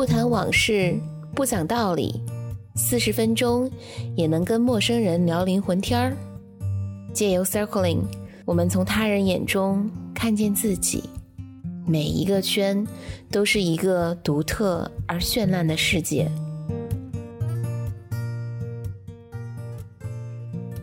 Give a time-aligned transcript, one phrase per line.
[0.00, 0.98] 不谈往事，
[1.34, 2.22] 不讲道理，
[2.74, 3.70] 四十分钟
[4.16, 6.16] 也能跟陌生人聊灵魂天儿。
[7.12, 7.98] 借由 circling，
[8.46, 11.04] 我们从他人眼中看见自己。
[11.86, 12.82] 每一个圈
[13.30, 16.30] 都是一个独特而绚烂的世界。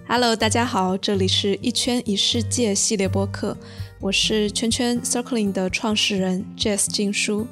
[0.08, 3.58] Hello，大家好，这里是一圈一世界系列播客，
[4.00, 7.48] 我是圈圈 Circling 的创始人 Jess 静书。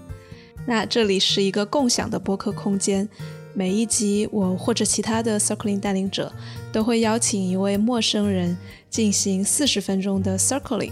[0.68, 3.08] 那这里是一个共享的播客空间，
[3.54, 6.34] 每一集我或者其他的 Circling 带领者
[6.72, 8.58] 都会邀请一位陌生人
[8.90, 10.92] 进行四十分钟的 Circling。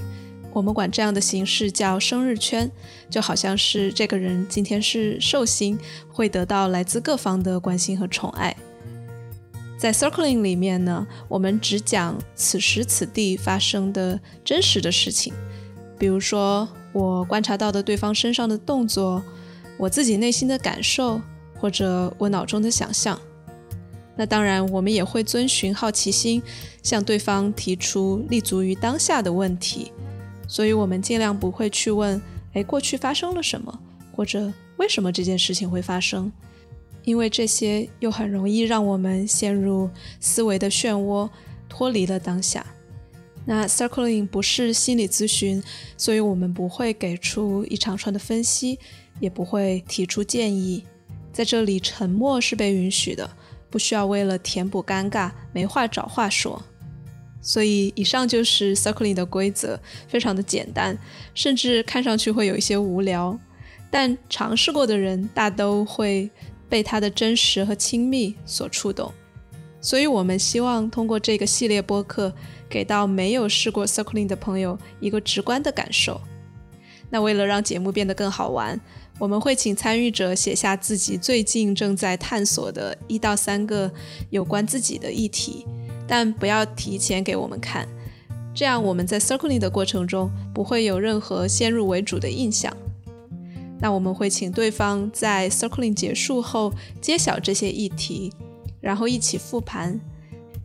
[0.51, 2.71] 我们管这样的形式叫生日圈，
[3.09, 5.79] 就好像是这个人今天是寿星，
[6.11, 8.55] 会得到来自各方的关心和宠爱。
[9.79, 15.33] 在 circling 里面呢，我们只讲此时此地发生的真实的事情，
[15.97, 19.23] 比如说我观察到的对方身上的动作，
[19.77, 21.21] 我自己内心的感受，
[21.59, 23.19] 或者我脑中的想象。
[24.15, 26.41] 那当然，我们也会遵循好奇心，
[26.83, 29.91] 向对方提出立足于当下的问题。
[30.47, 32.21] 所以我们尽量不会去问，
[32.53, 33.79] 哎，过去发生了什么，
[34.15, 36.31] 或者为什么这件事情会发生。
[37.03, 41.29] 因为这些又很容易让我们陷入思维的漩涡，
[41.67, 42.65] 脱离了当下。
[43.45, 45.61] 那 circling 不是心理咨询，
[45.97, 48.79] 所以我们不会给出一长串的分析，
[49.23, 50.83] 也不会提出建议。
[51.31, 53.29] 在这里，沉默是被允许的，
[53.69, 56.61] 不需要为了填补尴尬没话找话说。
[57.41, 60.97] 所以，以上就是 circling 的规则，非常的简单，
[61.33, 63.39] 甚至看上去会有一些无聊，
[63.89, 66.29] 但尝试过的人大都会。
[66.69, 69.13] 被他的真实和亲密所触动，
[69.79, 72.33] 所以我们希望通过这个系列播客，
[72.67, 76.19] 给到没有试过 circling 的朋友一个直观的感受。
[77.11, 78.79] 那为了让节目变得更好玩，
[79.19, 83.91] 我们会请参与者写下自己最近正在探索的一到三个
[84.31, 85.65] 有关自己的议题，
[86.07, 87.87] 但不要提前给我们看，
[88.53, 92.75] 这样我们在 circling 的过程中不会有任何先入为主的印象。
[93.79, 98.33] 那我们会请对方在 circling 结束后揭晓这些议题，
[98.81, 99.99] 然后一起复盘，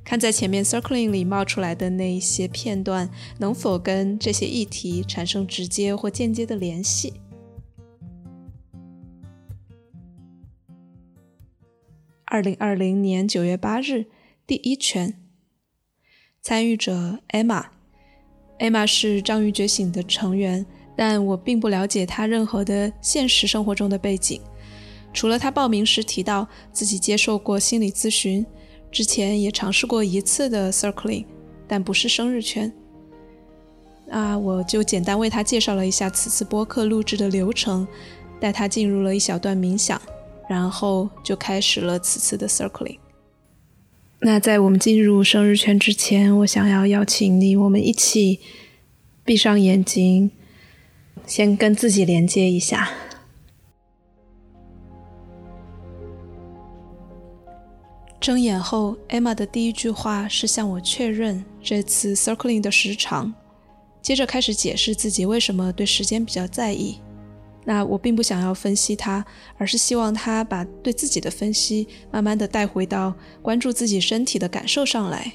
[0.02, 7.12] 看在前面 circling 里冒出来的那一些片段能否跟这些议题产生直接或间接的联系。
[12.30, 14.04] 二零二零年九月八日，
[14.46, 15.14] 第一圈，
[16.42, 20.66] 参与者 Emma，Emma 是章鱼觉醒的成员。
[20.94, 24.42] 但我并不了解她任何的现实生活中的背景，
[25.14, 28.44] 除了她报名时提到自己接受过心理咨询，
[28.90, 31.24] 之前也尝试过一次的 circling，
[31.66, 32.70] 但不是生日圈。
[34.10, 37.88] 啊，我就简单为他介绍了一下此次播客录制的流程，
[38.38, 39.98] 带他进入了一小段冥想，
[40.48, 42.98] 然后就开始了此次的 circling。
[44.20, 48.40] 那在我们进入生日圈之前，我想要邀请你，我们一起
[49.24, 50.32] 闭上眼睛。
[51.26, 52.90] 先跟自己连接一下。
[58.18, 63.34] 睁眼后，Emma 的第一句话是向我确认这次 circling 的时长，
[64.00, 66.98] 接着开始解释自己为什么对时间比较在意。
[67.68, 69.22] 那我并不想要分析他，
[69.58, 73.12] 而是希望他把对自己的分析慢慢的带回到
[73.42, 75.30] 关注自己身体的感受上来。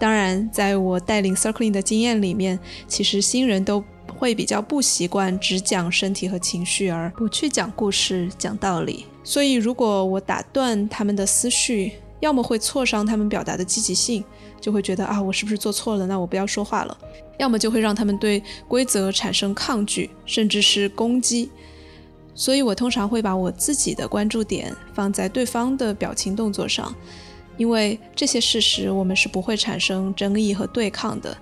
[0.00, 3.84] 当然，在我带领 circling 的经验里面，其实新人都。
[4.18, 9.04] 会比较不习惯只讲身体和情绪，而不去讲故事、讲道理。
[9.22, 14.24] 所以，如果我打断他们的思绪，要么会挫伤他们表达的积极性，
[14.60, 16.06] 就会觉得啊，我是不是做错了？
[16.06, 16.98] 那我不要说话了。
[17.38, 21.50] 要么就会让他们对规则产生抗拒，甚至是攻击。
[22.34, 26.94] 所以我通常会把我自己的关注点放在对方的表情动作上，
[27.56, 31.36] 因为这些事实我们是不会产生争议和对抗的。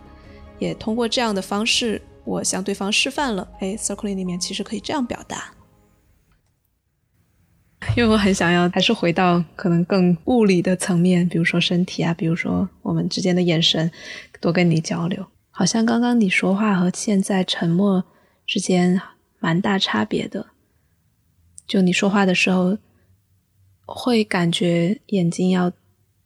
[0.58, 2.00] 也通过这样的方式。
[2.24, 5.54] 我向对方示范了，哎，circling 里面其实可以这样表达，
[7.94, 13.90] 因为我很想要，还是回到可能更物理的层面，比如说身体啊，比如说我们之间的眼神，
[14.40, 15.26] 多跟你交流。
[15.50, 18.04] 好像刚刚你说话和现在沉默
[18.46, 19.00] 之间
[19.38, 20.48] 蛮大差别的，
[21.66, 22.76] 就你说话的时候
[23.86, 25.72] 会感觉眼睛要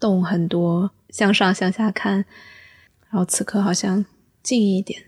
[0.00, 2.24] 动很多，向上向下看，
[3.08, 4.04] 然后此刻好像
[4.42, 5.04] 静一点。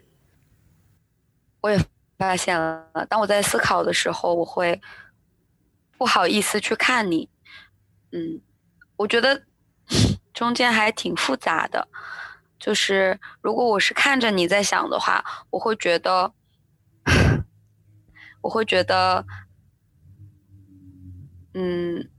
[1.63, 1.81] 我也
[2.19, 4.81] 发现了，当我在思考的时候，我会
[6.03, 7.29] 不好意思去看你。
[8.11, 8.41] 嗯，
[8.97, 9.45] 我觉得
[10.35, 11.87] 中间还挺复杂的。
[12.59, 16.35] 就是如果我是看着你在想的话，我会觉得，
[18.43, 19.25] 我会觉得
[21.55, 22.11] 嗯，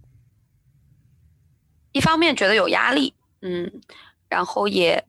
[1.91, 3.69] 一方面觉得有压力，嗯，
[4.29, 5.05] 然后也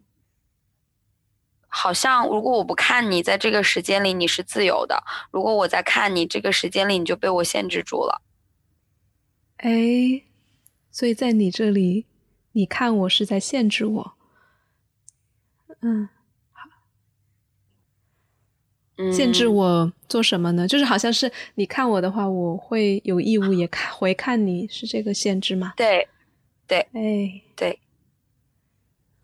[1.68, 4.96] 好像如果我不看你，在这个时间里你是自由的；
[5.30, 8.20] 如果我在看你，这个时间里你就被我限制住了。
[9.58, 10.22] 哎，
[10.90, 12.06] 所以在你这里，
[12.52, 14.14] 你看我是在限制我。
[15.80, 16.08] 嗯。
[16.52, 16.68] 好
[19.12, 20.68] 限制我做什么呢？
[20.68, 25.72] 就是好像是你看我的话，我会有义务也看回看你，是这个限制吗？
[25.76, 26.08] 对，
[26.68, 27.80] 对，哎，对，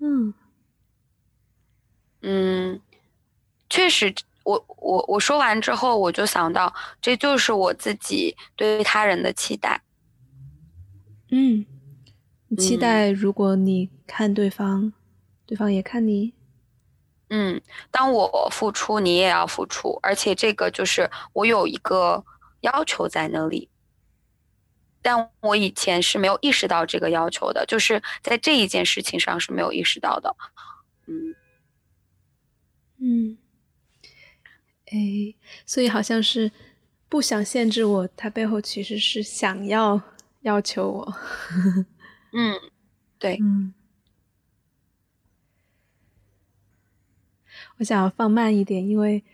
[0.01, 0.35] 嗯，
[2.23, 2.81] 嗯，
[3.69, 4.13] 确实，
[4.43, 9.81] 我我我说完之后，我就想到，这就是我自己对他人的期待。
[11.31, 11.67] 嗯，
[12.59, 14.93] 期待如果你看对方，
[15.47, 16.33] 对方也看你。
[17.29, 17.61] 嗯，
[17.91, 22.25] 当我付出，你也要付出，而且这个就是我有一个
[22.63, 23.69] 要求在那里，
[25.01, 30.37] 但我以前是没有意识到这个要求的，就是在这一件事情上是没有意识到的。
[31.07, 31.37] 嗯。
[33.03, 33.39] 嗯，
[34.87, 35.35] 哎，
[35.65, 36.51] 所以好像是
[37.09, 40.03] 不想限制我，他背后其实是想要
[40.41, 41.15] 要求我。
[42.33, 42.61] 嗯，
[43.19, 43.75] 对，嗯。
[47.79, 49.25] 我想要放慢一点，因为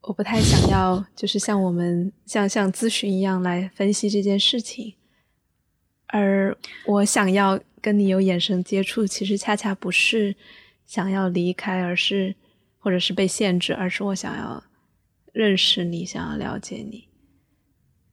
[0.00, 4.94] 我不太想要，就是像我们像像咨询一样来分析这件事情。
[6.08, 6.56] 而
[6.86, 10.34] 我想要跟你有眼神接触，其实恰恰不是
[10.84, 12.34] 想要离开，而是
[12.78, 14.64] 或者是被限制，而是我想要
[15.32, 17.08] 认识你，想要了解你。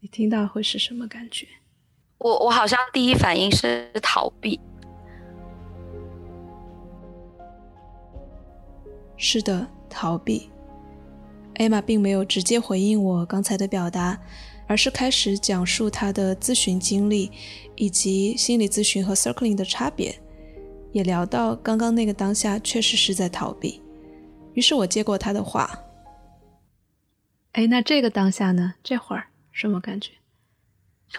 [0.02, 1.48] 你听到会是什么感觉？
[2.18, 4.60] 我我好像第一反应是逃避。
[9.16, 10.50] 是的，逃避。
[11.56, 14.20] 艾玛并没有直接回应我刚才的表达，
[14.68, 17.32] 而是开始讲述她的咨询经历，
[17.76, 20.16] 以及心理咨询和 circling 的差别，
[20.92, 23.82] 也聊到刚刚那个当下确实是在逃避。
[24.54, 25.80] 于是我接过她的话
[27.54, 28.76] ：“哎，那这个当下呢？
[28.84, 30.12] 这会儿什么感觉？”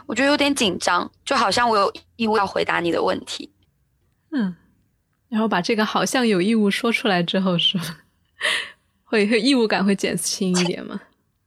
[0.07, 3.51] 我觉得有点紧张，就好像我有义务要回答你的问题。
[4.31, 4.57] 嗯。
[5.29, 7.99] 然后把这个好像有义务说出来之后，是吧？
[9.05, 11.01] 会会义务感会减轻一点吗？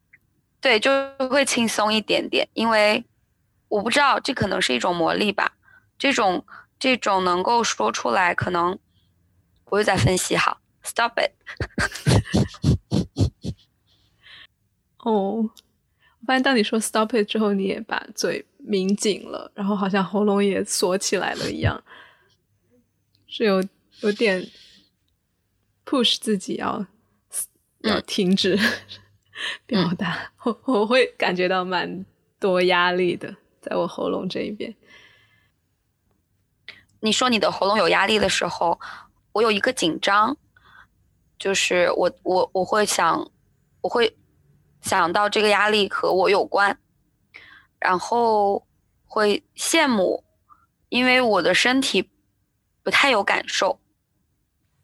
[0.62, 0.92] 对，就
[1.30, 3.04] 会轻松一点点，因为
[3.68, 5.52] 我不知道这可能是一种魔力吧。
[5.98, 6.46] 这种
[6.78, 8.78] 这种能够说出来，可能
[9.66, 10.60] 我又在分析哈。
[10.84, 11.32] Stop it！
[14.98, 15.50] 哦，我
[16.32, 21.84] 发现当你说 Stop it 之后，你也把嘴抿紧了，然后好像喉咙也锁起来了一样。
[23.28, 23.62] 是有
[24.00, 24.48] 有点
[25.86, 26.86] push 自己要
[27.80, 28.58] 要停止
[29.68, 32.06] 表达，我我会感觉到蛮
[32.40, 34.74] 多压力的，在我喉咙这一边。
[37.02, 38.80] 你说你的喉咙有压力的时候，
[39.34, 40.38] 我有一个紧张，
[41.38, 43.30] 就是我我我会想，
[43.82, 44.16] 我会
[44.82, 46.78] 想到这个压力和我有关，
[47.80, 48.66] 然后
[49.06, 50.24] 会羡慕，
[50.90, 52.10] 因为我的身体。
[52.84, 53.80] 不太有感受。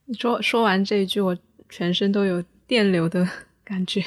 [0.05, 1.35] 你说说完这一句，我
[1.67, 3.27] 全身都有电流的
[3.65, 4.03] 感觉。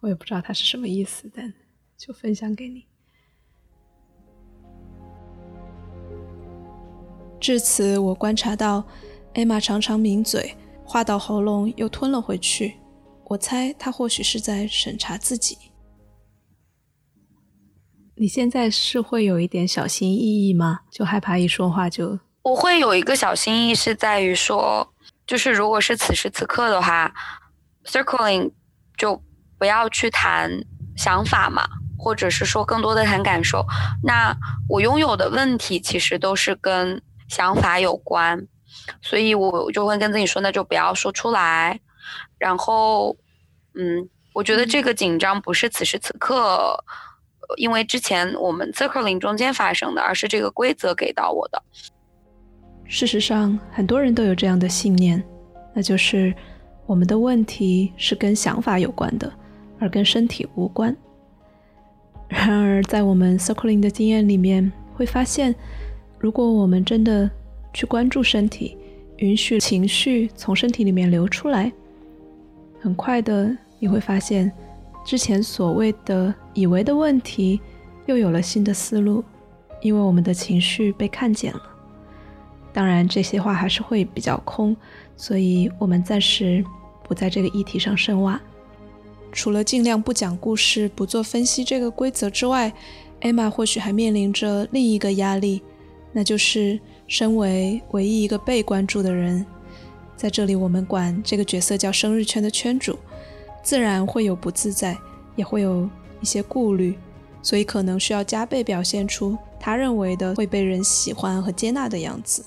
[0.00, 1.54] 我也不知道它是什么意思，但
[1.96, 2.84] 就分享给你。
[7.40, 8.84] 至此，我观察到
[9.32, 12.74] 艾玛常常抿嘴，话到喉咙又吞了回去。
[13.28, 15.58] 我猜他或许是在审查自己。
[18.16, 20.80] 你现在是会有一点小心翼翼吗？
[20.90, 22.18] 就害怕一说话就。
[22.42, 24.94] 我会有一个小心翼翼，是在于说，
[25.26, 27.14] 就是如果是此时此刻的话
[27.84, 28.50] ，circling
[28.96, 29.22] 就
[29.58, 30.50] 不要去谈
[30.96, 31.68] 想法嘛，
[31.98, 33.64] 或者是说更多的谈感受。
[34.02, 34.34] 那
[34.68, 38.48] 我拥有的问题其实都是跟想法有关，
[39.02, 41.78] 所以我就会跟自己说，那就不要说出来。
[42.38, 43.16] 然后，
[43.74, 46.76] 嗯，我觉得这个紧张不是此时此刻，
[47.56, 51.62] 因为之前我们 circling 中间发生的，而是这个规则给到我的。
[52.86, 55.22] 事实上，很多人都有这样的信念，
[55.74, 56.34] 那就是
[56.86, 59.30] 我们的问题是跟想法有关的，
[59.78, 60.96] 而跟身体无关。
[62.28, 65.54] 然而，在我们 circling 的经验里面，会发现，
[66.18, 67.30] 如果我们真的
[67.72, 68.76] 去关注身体，
[69.16, 71.72] 允许情绪从身体里面流出来，
[72.80, 74.50] 很快的你会发现，
[75.04, 77.60] 之前所谓的以为的问题，
[78.06, 79.24] 又有了新的思路，
[79.82, 81.62] 因为我们的情绪被看见了。
[82.72, 84.76] 当然，这些话还是会比较空，
[85.16, 86.64] 所以我们暂时
[87.02, 88.40] 不在这个议题上深挖。
[89.32, 92.72] 除了尽量不讲故事、不做分析这个规则之外
[93.20, 95.62] ，，Emma 或许还面临着另一个压力，
[96.12, 99.44] 那就是身为唯一一个被关注的人，
[100.18, 102.98] 在这里我们管这个角色叫生日圈的圈主，
[103.62, 104.98] 自然会有不自在，
[105.36, 105.88] 也会有
[106.20, 106.98] 一些顾虑，
[107.40, 112.44] 所以可能需要加倍表现出他认为的会被人喜欢和接纳的样子。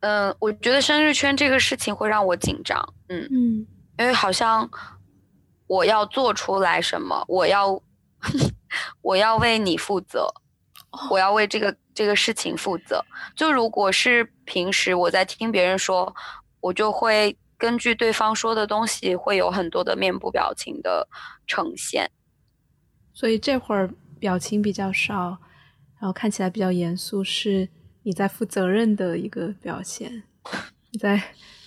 [0.00, 3.28] 嗯，我觉得生日圈这个事情会让我紧张，嗯。
[3.30, 3.66] 嗯，
[3.96, 4.68] 因为好像
[5.68, 7.80] 我要做出来什么，我要
[9.00, 10.26] 我要为你负责，
[11.10, 13.04] 我要为这个这个事情负责。
[13.34, 16.14] 就如果是平时我在听别人说，
[16.60, 21.08] 我就会根据对方说的东西，会有很多的面部表情的
[21.46, 22.10] 呈现。
[23.12, 25.38] 所以这会儿表情比较少，
[26.00, 27.68] 然后看起来比较严肃，是。
[28.02, 30.22] 你在负责任的一个表现，
[30.92, 31.20] 你在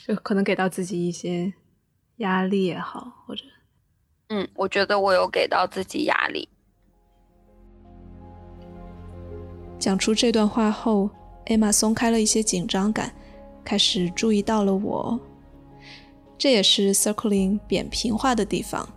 [0.07, 1.51] 就可能给到自己一些
[2.19, 3.43] 压力也好，或者，
[4.29, 6.47] 嗯，我觉得我有给到自己压力。
[9.79, 11.09] 讲出这段话后，
[11.45, 13.11] 艾玛松开了一些紧张感，
[13.63, 15.17] 开始注意到了我。
[16.37, 18.87] 这也是 circling 扁平化的地方，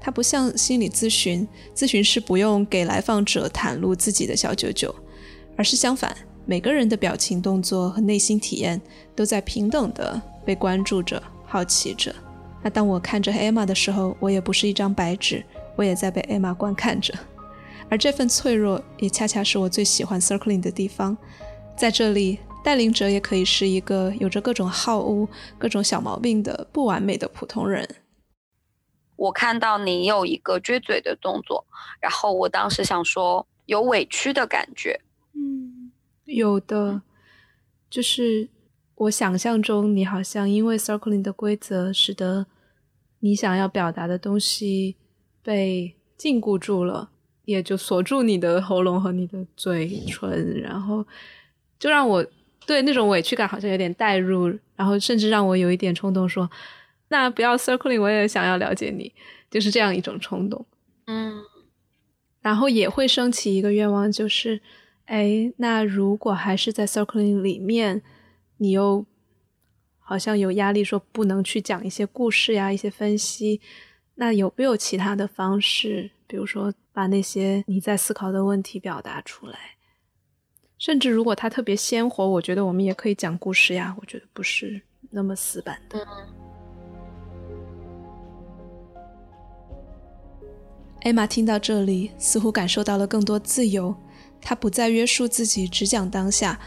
[0.00, 4.94] 它不像心理咨询，咨询师不用给来访者袒露自己的小九九，
[5.56, 6.14] 而是相反。
[6.44, 8.80] 每个人的表情、动作和内心体验
[9.14, 12.12] 都在平等的被关注着、好奇着。
[12.64, 15.44] 那当我看着 Emma 的时候，我也不是一张白纸，
[15.76, 17.14] 我也在被 Emma 观看着。
[17.88, 21.16] 而这份脆弱，也恰恰是我最喜欢 Circling 的地方。
[21.76, 27.88] 在这里，带领者也可以是一个有着各种好恶、各种小毛病的不完美的普通人。
[29.16, 31.64] 我看到你有一个撅嘴的动作，
[32.00, 35.00] 然后我当时想说，有委屈的感觉。
[35.34, 35.92] 嗯。
[36.24, 37.02] 有的，
[37.90, 38.48] 就是
[38.94, 42.46] 我想象中，你好像因为 circling 的规则，使得
[43.20, 44.96] 你想要表达的东西
[45.42, 47.11] 被禁锢住了，
[47.44, 51.06] 也就锁住你的喉咙和你的嘴唇，然后
[51.78, 52.24] 就让我
[52.66, 54.46] 对那种委屈感好像有点代入，
[54.76, 56.50] 然后甚至让我有一点冲动说
[57.08, 59.12] ：“那不要 circling，我也想要了解你。”
[59.50, 60.64] 就是这样一种冲动。
[61.06, 61.42] 嗯，
[62.40, 64.60] 然后也会升起一个愿望，就是。
[65.06, 68.00] 哎，那如果还是在 circling 里面，
[68.58, 69.04] 你又
[69.98, 73.60] 好像有压力，说不能去讲一些故事呀、一些分析，
[74.14, 76.10] 那有没有其他的方式？
[76.26, 79.58] 比如说把那些你在思考的问题表达出来，
[80.78, 83.94] 甚至如果它特别鲜活，我觉得我们也可以讲故事呀。
[84.00, 86.06] 我觉得不是那么死板的。
[91.02, 93.94] 艾玛听到这里，似乎感受到了更多自由。
[94.40, 96.60] 她不再约束自己只讲当下，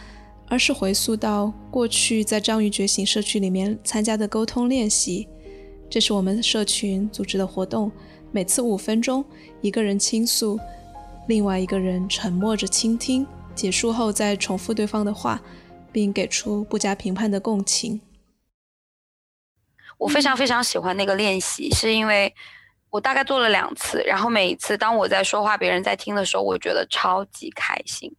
[0.47, 5.27] 而是回溯到过去在章鱼觉醒社区里面参加的沟通练习。
[5.95, 7.89] 这是我们社群组织的活动，
[8.33, 9.23] 每次五分钟，
[9.61, 10.59] 一个人倾诉，
[11.29, 13.25] 另外一个人沉默着倾听，
[13.55, 15.41] 结束后再重复对方的话，
[15.93, 18.01] 并给出不加评判的共情。
[19.97, 22.35] 我非常非常喜欢那个练习，是因为。
[22.89, 28.13] 我大概做了两次，然后每一次当我在说话，别人在听的时候，我觉得超级开心。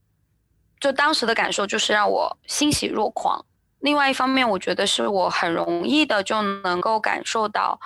[0.81, 3.46] 就当时的感受就是让我欣喜若狂。
[3.87, 7.81] 另外一方面，我觉得是我很容易的就能够感受到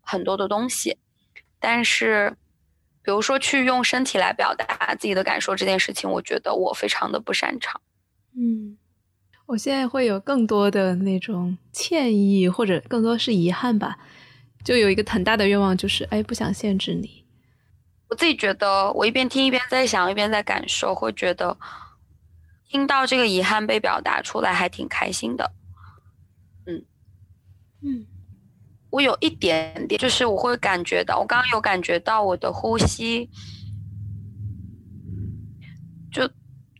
[0.00, 0.96] 很多的东西。
[1.58, 2.36] 但是，
[3.02, 7.80] 比如说去用身体来表达自己的感受这件事情，我觉得我非常的不擅长。
[8.36, 8.78] 嗯，
[9.46, 13.98] 我现在会有更多的那种歉意，或者更多是遗憾吧。
[14.64, 17.24] 就有一个很大的愿望，就是哎，不想限制你。
[18.08, 21.56] 我自己觉得，我一边听一边在想，一边在感受，会觉得
[22.76, 25.50] 听到这个遗憾被表达出来，还挺开心的。
[26.66, 26.84] 嗯
[27.80, 28.06] 嗯，
[28.90, 33.30] 我有一点点，就是我会感觉到，我刚刚有感觉到我的呼吸，
[36.12, 36.28] 就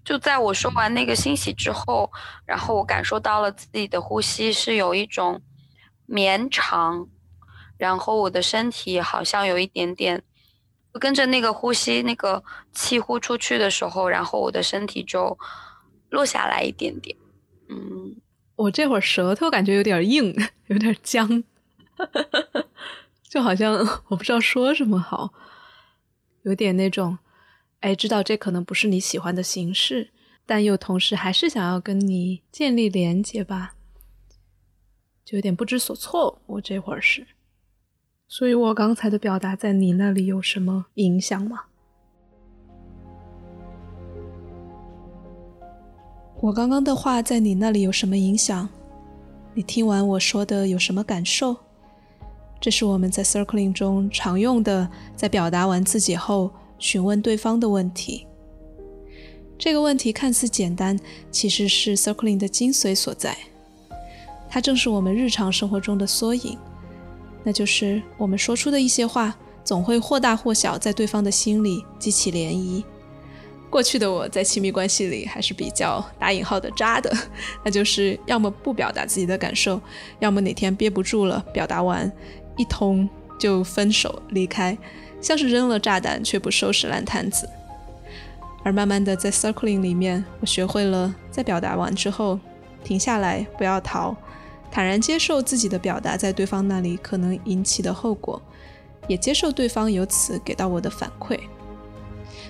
[0.04, 2.12] 就在我说完那个欣喜之后，
[2.44, 5.40] 然后我感受到了自己的呼吸是有一种
[6.04, 7.08] 绵长。
[7.78, 10.22] 然后我的身体好像有一点点，
[11.00, 15.38] 跟着那个呼吸，那个气呼出去的时候，然后我的身体就
[16.10, 17.16] 落下来一点点。
[17.68, 18.16] 嗯，
[18.54, 20.34] 我这会儿舌头感觉有点硬，
[20.66, 21.44] 有点僵，
[23.28, 23.74] 就好像
[24.08, 25.32] 我不知道说什么好，
[26.42, 27.18] 有点那种，
[27.80, 30.10] 哎，知道这可能不是你喜欢的形式，
[30.46, 33.74] 但又同时还是想要跟你建立连接吧，
[35.24, 36.40] 就有点不知所措。
[36.46, 37.26] 我这会儿是。
[38.28, 41.66] 所以我刚才的表达在你那里有什么影响吗？
[46.46, 48.68] 我刚刚的话在你那里有什么影响？
[49.52, 51.56] 你听完我说的有什么感受？
[52.60, 58.28] 这是我们在 circling 中常用的，在表达完自己后询问对方的问题。
[59.58, 60.96] 这个问题看似简单，
[61.32, 63.36] 其实是 circling 的精髓所在。
[64.48, 66.56] 它正是我们日常生活中的缩影，
[67.42, 72.84] 那就是我们说出的一些话，总会或大或小，在对方的心里激起涟漪。
[73.76, 77.14] 过去的我在亲密关系里还是比较打引号的渣的，
[77.62, 79.78] 那就是要么不表达自己的感受，
[80.18, 82.10] 要么哪天憋不住了，表达完
[82.56, 83.06] 一通
[83.38, 84.74] 就分手离开，
[85.20, 87.46] 像是扔了炸弹却不收拾烂摊子。
[88.64, 92.40] 而慢慢的在 circling 里面，我学会了在表达完之后
[92.82, 94.16] 停下来，不要逃，
[94.70, 98.40] 坦然接受自己的表达在对方那里可能引起的后果，
[99.06, 101.38] 也接受对方由此给到我的反馈。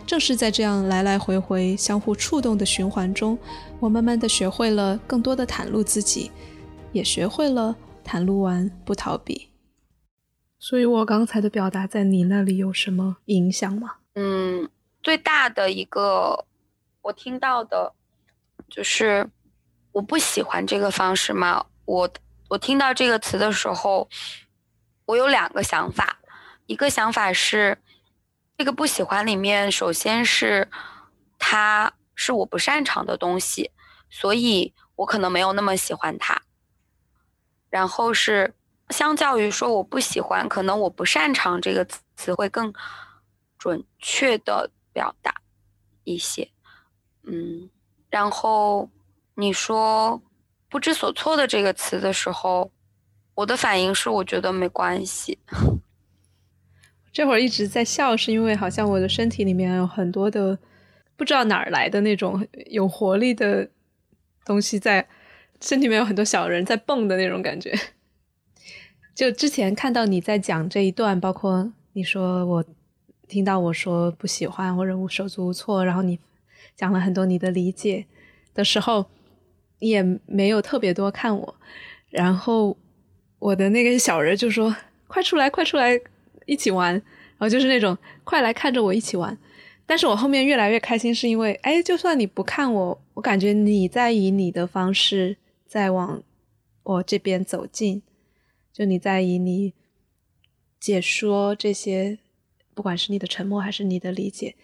[0.07, 3.37] 正是在这样来来回回、相互触动的循环中，
[3.81, 6.31] 我慢慢的学会了更多的袒露自己，
[6.93, 9.51] 也学会了袒露完不逃避。
[10.61, 13.97] 所以，我刚才的表达在你那里有什么影响吗？
[14.15, 14.69] 嗯，
[15.03, 16.47] 最大的一个
[17.03, 17.93] 我听到的，
[18.71, 19.29] 就是
[19.91, 21.67] 我不喜欢这个方式嘛。
[21.85, 22.09] 我
[22.49, 24.09] 我听到这个词的时候，
[25.05, 26.19] 我有两个想法，
[26.67, 27.77] 一个想法是。
[28.59, 30.69] 这个不喜欢里面，首先是
[31.39, 33.71] 它是我不擅长的东西，
[34.09, 36.41] 所以我可能没有那么喜欢它。
[37.69, 38.55] 然后是
[38.89, 41.87] 相较于说我不喜欢，可能我不擅长这个
[42.17, 42.73] 词会更
[43.59, 45.35] 准确的表达
[46.05, 46.51] 一些。
[47.25, 47.69] 嗯，
[48.09, 48.89] 然后
[49.35, 50.23] 你说
[50.71, 52.71] 不知所措的这个词的时候，
[53.35, 55.39] 我的反应是我觉得没关系。
[57.17, 60.59] 这会儿一直在笑，是因为好像我的身体里面有很多的
[61.17, 63.71] 不知道哪儿来的那种有活力的
[64.45, 65.09] 东西在
[65.59, 67.75] 身体里面有很多小人在蹦的那种感觉。
[69.17, 72.65] 就之前看到你在讲这一段，包括你说我
[73.27, 76.19] 听到我说不喜欢或者我手足无措，然后你
[76.75, 78.05] 讲了很多你的理解
[78.53, 79.07] 的时候，
[79.79, 81.55] 你也没有特别多看我，
[82.11, 82.77] 然后
[83.39, 84.77] 我的那个小人就说
[85.09, 85.99] ：“快出来，快出来！”
[86.47, 89.37] 一起玩，然后就是那种快来看着我一起玩。
[89.85, 96.23] 但是我后面越来越开心，是因为哎，就算你不看我，我感觉你在以你的方式在往
[96.83, 98.03] 我这边走近，
[98.73, 99.75] 就你在以你
[100.81, 102.19] 解说这些，
[102.75, 104.57] 不管是你的沉默还是你的理解，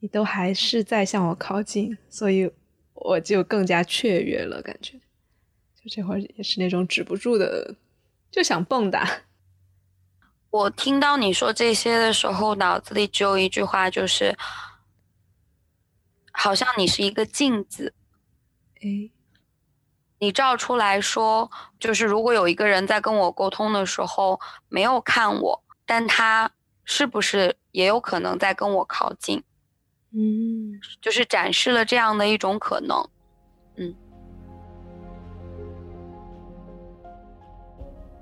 [0.00, 2.50] 你都还是在向我靠近，所以
[2.94, 4.94] 我就更加雀跃了，感觉
[5.74, 7.74] 就这会儿也是那种止不住的，
[8.30, 9.06] 就想蹦跶。
[10.56, 14.34] 我听到你说这些的时候，脑子里只有一句话，就是
[16.32, 17.92] 好像你是一个镜子，
[18.80, 19.10] 哎，
[20.18, 26.50] 你照出来说，就是如果有一个人在跟我沟通的时候没有看我，但他
[26.84, 29.42] 是不是也有可能在跟我靠近？
[30.12, 33.06] 嗯，就是展示了这样的一种可能，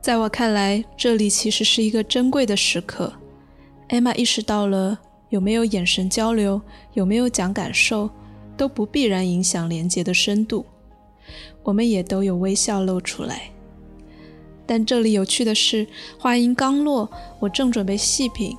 [0.04, 3.10] 在我看来，这里其实是一个珍贵的时刻。
[3.88, 4.98] 艾玛意识到了，
[5.30, 6.60] 有没有眼神交流，
[6.92, 8.10] 有没有讲感受，
[8.54, 10.66] 都不必然影响连接的深度。
[11.62, 13.44] 我们也都有微笑露出来。
[14.66, 15.86] 但这里有趣的是，
[16.18, 18.54] 话音刚落，我正准备细品，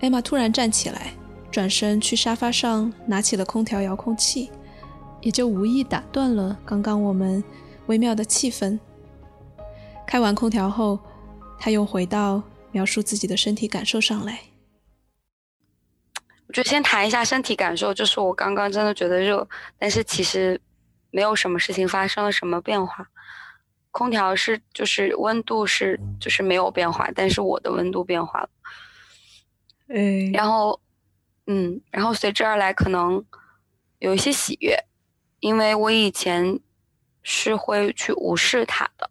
[0.00, 1.12] 艾玛突然站起来，
[1.50, 4.48] 转身去沙发上拿起了空调遥控器，
[5.20, 7.44] 也就无意打断了刚刚我们
[7.88, 8.78] 微妙的气氛。
[10.10, 10.98] 开完空调后，
[11.56, 12.42] 他又回到
[12.72, 14.40] 描述自己的身体感受上来。
[16.48, 20.60] 我就先谈一下身体感受，就是我刚刚真的觉得热，但是其实
[21.12, 23.08] 没有什么事情发生了什么变化。
[23.92, 28.50] 空调是就是温度是就是没有变化，但是我的温度变化了。
[29.86, 30.80] 嗯，然后
[31.46, 33.24] 嗯，然后随之而来可能
[34.00, 34.76] 有一些喜悦，
[35.38, 36.58] 因为我以前
[37.22, 39.08] 是会去无视它的。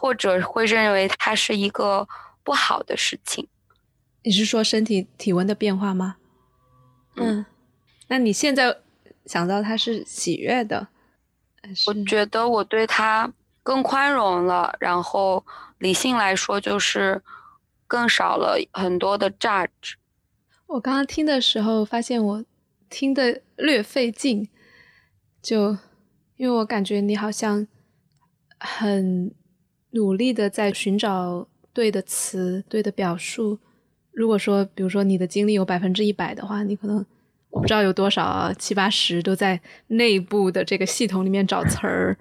[0.00, 2.08] 或者会认为它是一个
[2.42, 3.46] 不好的事情。
[4.22, 6.16] 你是说身体体温的变化吗？
[7.16, 7.44] 嗯，
[8.08, 8.78] 那你现在
[9.26, 10.88] 想到它是喜悦的？
[11.86, 13.30] 我觉得我对它
[13.62, 15.44] 更宽容了，然后
[15.76, 17.22] 理性来说就是
[17.86, 19.96] 更少了很多的 judge。
[20.66, 22.44] 我刚刚听的时候发现我
[22.88, 24.48] 听的略费劲，
[25.42, 25.76] 就
[26.36, 27.66] 因为我感觉你好像
[28.58, 29.34] 很。
[29.90, 33.58] 努力的在寻找对的词、对的表述。
[34.12, 37.04] 如果说，比如说你的精力有百分之一百的话，你可能
[37.50, 42.18] 我不知道有多少七八十都在内部的这个系统里面找词儿。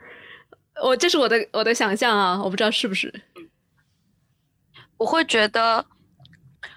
[0.83, 3.11] 我这是我的我的想象啊，我不知道是不是。
[4.97, 5.85] 我会觉得，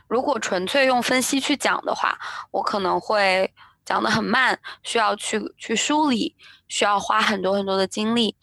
[0.09, 2.19] 如果纯粹用分析去讲的话，
[2.51, 3.53] 我可能会
[3.85, 6.35] 讲的很慢，需要去去梳理，
[6.69, 8.35] 需要花很多很多的精力。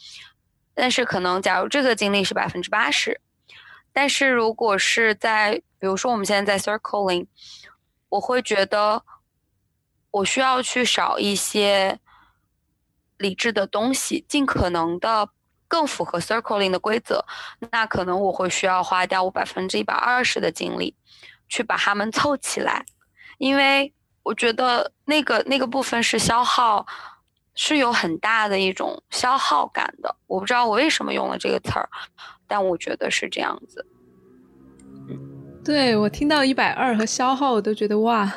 [0.80, 3.20] 但是可能假如这个精力是百分之八十，
[3.92, 7.28] 但是如果是在比如说我们现在在 circling，
[8.08, 9.04] 我会觉得
[10.12, 12.00] 我需要去少一些
[13.18, 15.30] 理智的东西，尽可能的。
[15.72, 17.24] 更符合 circling 的规则，
[17.72, 20.96] 那可能我会需要花掉我百分之一百二十的精力，
[21.48, 22.84] 去把它们凑起来，
[23.38, 26.88] 因为我觉得那个那个部分是消耗，
[27.62, 30.16] 是有很大的一种消耗感的。
[30.28, 31.90] 我不知道我为什么用了这个词儿，
[32.48, 33.86] 但我觉得是这样子。
[35.62, 38.34] 对我听到一百二和消耗，我都觉得哇，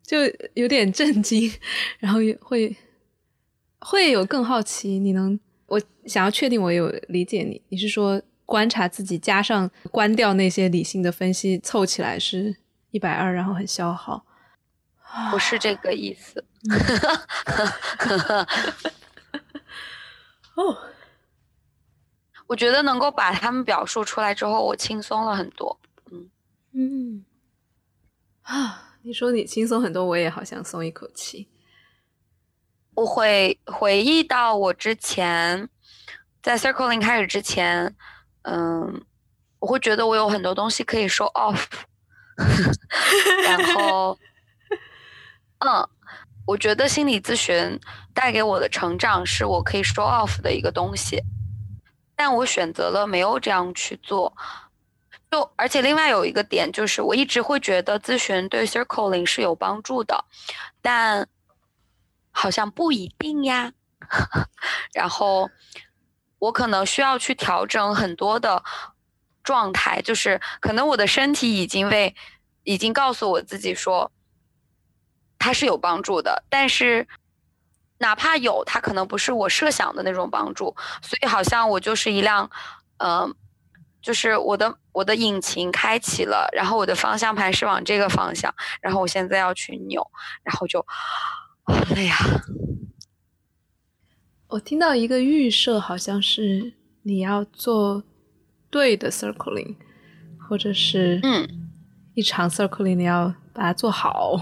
[0.00, 0.18] 就
[0.54, 1.52] 有点震惊，
[1.98, 2.76] 然后也会
[3.80, 5.38] 会有更好奇，你能。
[5.66, 12.54] 我想要确定我有理解你，你是说观察自己加上关掉那些理性的分析凑起来是
[12.92, 14.24] 一百二，然后很消耗？
[15.32, 16.44] 不是这个意思。
[20.54, 20.76] 哦，
[22.46, 25.78] 我觉得能够把他们表述出来之后，我轻松了很多。
[26.10, 26.30] 嗯
[26.72, 27.24] 嗯
[28.42, 31.48] 啊，你说你轻松很多，我也好像松一口气。
[32.94, 35.68] 我会回忆到我之前
[36.42, 37.94] 在 circling 开始之前，
[38.42, 39.04] 嗯，
[39.58, 41.66] 我会觉得我有很多东西可以 show off，
[43.44, 44.16] 然后，
[45.58, 45.88] 嗯，
[46.46, 47.78] 我觉得心理咨询
[48.12, 51.22] 带给我的成长是我可以 show off 的一个东西，
[52.14, 54.36] 但我选择了没有这样去做，
[55.30, 60.24] 就而且另外有一个点就是，我一直会觉得咨询对 circling 是有帮助的，
[60.80, 61.28] 但。
[62.36, 63.72] 好像不一定呀，
[64.92, 65.48] 然后
[66.40, 68.60] 我可能需要去调整很多的
[69.44, 72.12] 状态，就是可能我的身体已经为
[72.64, 74.10] 已经告诉我自己说
[75.44, 77.06] 它是有帮助的，但是
[77.98, 82.50] 哪怕有，它可能不是我设想的那种帮助，所以好像我就是一辆，
[82.96, 83.34] 嗯，
[84.00, 90.10] 就是我的我的引擎开启了，然后我的方向盘是往这个方向，然后我现在要去扭，
[90.42, 90.82] 然后就。
[91.66, 92.16] 好累呀！
[94.48, 98.04] 我听到一个预设，好像是你要做
[98.68, 99.76] 对的 circling，
[100.38, 101.70] 或者是嗯，
[102.12, 104.38] 一场 circling 你要把它做好，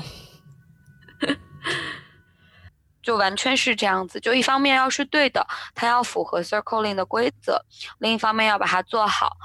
[3.03, 4.21] 就完全是这样子。
[4.21, 7.55] 就一方面要是对的，它要符合 circling 的规则；
[7.99, 9.37] 另一方面要把它做好。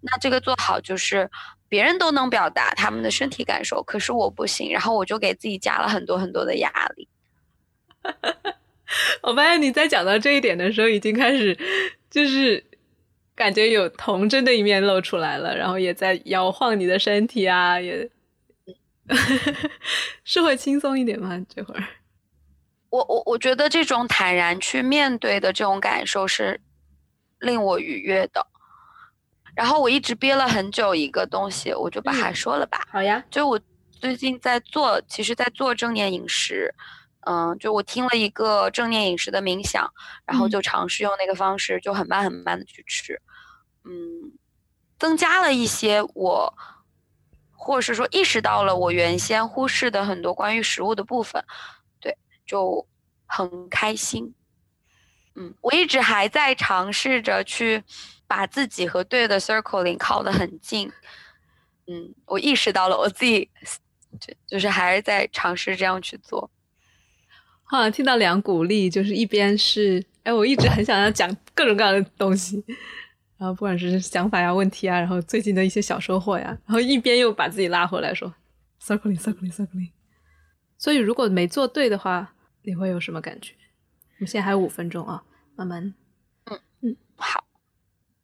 [0.00, 1.30] 那这个做好就是。
[1.72, 7.08] 别人都能表达他们的身体感受，可是我不行，然后我就给自己加了很多很多的压力。
[9.22, 11.58] 我发现你在讲到这一点的时候，已经开始
[12.10, 12.62] 就是
[13.34, 18.10] 感觉有童真的一面露出来了，然后也在摇晃你的身体啊，也
[20.32, 21.38] 是会轻松一点吗？
[21.46, 21.86] 这会儿，
[22.88, 26.58] 我我我觉得这种坦然去面对的这种感受是
[27.40, 28.46] 令我愉悦的。
[29.54, 32.82] 然后我一直憋了很久一个东西，我就把它说了吧。
[32.90, 36.74] 好呀，就我最近在做，其实在做正念饮食。
[37.26, 39.86] 嗯，就我听了一个正念饮食的冥想，
[40.24, 43.20] 然后就尝试用那个方式，就很慢很慢的去吃，
[43.84, 44.32] 嗯，
[44.98, 46.54] 增加了一些我，
[47.64, 51.42] 或者是说意识到了我原先忽视的很多关于食物的部分，
[52.00, 52.84] 对，就
[53.24, 54.34] 很开心。
[55.36, 57.82] 嗯，我一直还在尝试着去
[58.26, 60.90] 把自己和对的 circling 靠得很近。
[61.86, 63.48] 嗯，我意识到了我自己，
[64.20, 66.50] 就就是还是在尝试这样去做。
[67.62, 72.62] 好像听到两鼓励，就是一边是，哎，我一直很想要讲各种各样的东西，
[73.42, 78.32] 然后不管是想法呀、问题啊，然后最近的一些小收获呀，然后一边又把自己拉回来说
[78.80, 79.90] ，circling circling circling。
[80.78, 83.54] 所以如果没做对的话，你会有什么感觉？
[84.10, 85.24] 我们现在还有五分钟啊，
[85.56, 85.92] 慢慢。
[86.44, 87.42] 嗯嗯，好。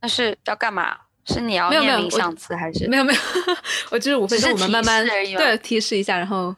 [0.01, 0.97] 那是要干嘛？
[1.25, 2.87] 是你要念冥想词还是？
[2.87, 3.21] 没有没有，
[3.91, 6.55] 我就是五分钟，我们慢慢对提示一下，然后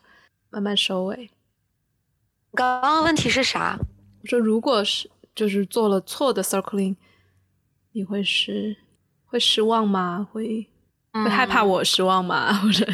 [0.50, 1.30] 慢慢收尾。
[2.52, 3.78] 刚刚问题是啥？
[4.20, 6.96] 我说，如果是就是做了错的 circling，
[7.92, 8.76] 你会是
[9.26, 10.26] 会失望吗？
[10.32, 10.68] 会
[11.12, 12.52] 会害怕我失望吗？
[12.60, 12.86] 或者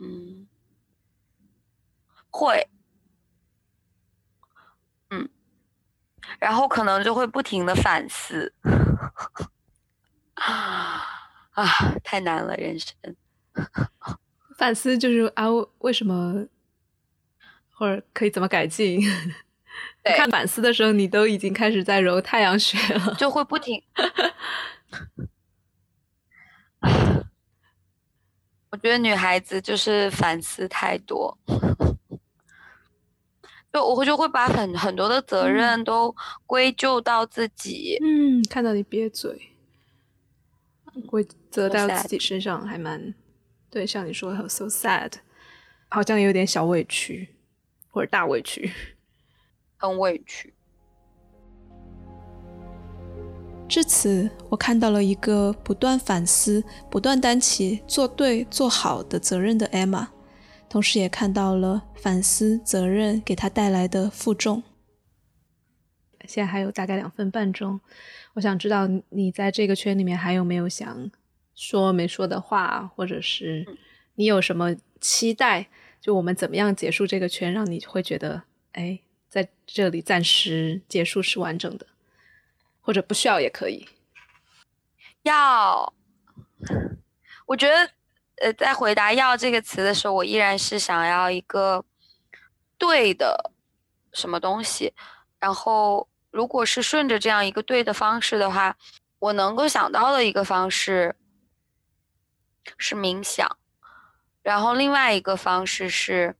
[0.00, 0.46] 嗯，
[2.30, 2.68] 会，
[5.10, 5.28] 嗯，
[6.38, 8.52] 然后可能就会不停的反思
[10.34, 11.02] 啊
[11.50, 11.64] 啊，
[12.04, 12.94] 太难了，人生
[14.56, 15.46] 反思就是啊，
[15.78, 16.46] 为什么？
[17.70, 19.00] 或者可以怎么改进？
[20.16, 23.82] 看反思的时候，你都已经开始在揉太阳穴了， 就会不停。
[28.70, 31.36] 我觉得女孩子就是反思太多，
[33.72, 36.14] 就我会就会把很很多的责任都
[36.46, 37.96] 归咎到自己。
[38.02, 39.50] 嗯，看到你憋嘴，
[41.06, 43.14] 归责到自己身上，还蛮
[43.70, 43.86] 对。
[43.86, 45.12] 像你说，so sad，
[45.88, 47.34] 好像有点小委屈，
[47.90, 48.70] 或者大委屈，
[49.78, 50.52] 很委屈。
[53.66, 60.08] 至此，我看到了一个不断反思、不断担起做对、做好的责任的 Emma，
[60.68, 64.62] 同时也看到了反思、责任给她带来的负重。
[66.26, 67.80] 现在还有大概两分半钟，
[68.34, 71.10] 我想知道你在这个圈里面还有没有想
[71.54, 73.66] 说没说的话，或者是
[74.14, 75.68] 你有什么期待？
[76.00, 81.86] 就我们怎么样结束这个圈，让你会觉得，哎，在这里暂时结束是完整的。
[82.80, 83.86] 或者不需要也可以。
[85.20, 85.92] 要，
[87.44, 87.90] 我觉得，
[88.36, 91.84] 呃，在回答“要”这个词的时候，我依然是想要一个
[92.78, 93.52] 对的
[94.14, 94.94] 什么东西。
[95.38, 98.74] 然后，如果是顺着这样一个对的方式的话，
[99.18, 101.14] 我能够想到的一个方式
[102.78, 103.46] 是冥想。
[104.42, 106.34] 然后，另外一个方式是。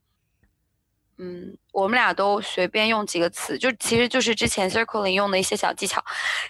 [1.21, 6.03] 嗯，我们俩都随便用几个词，就其实就是之前 circling 用的一些小技巧。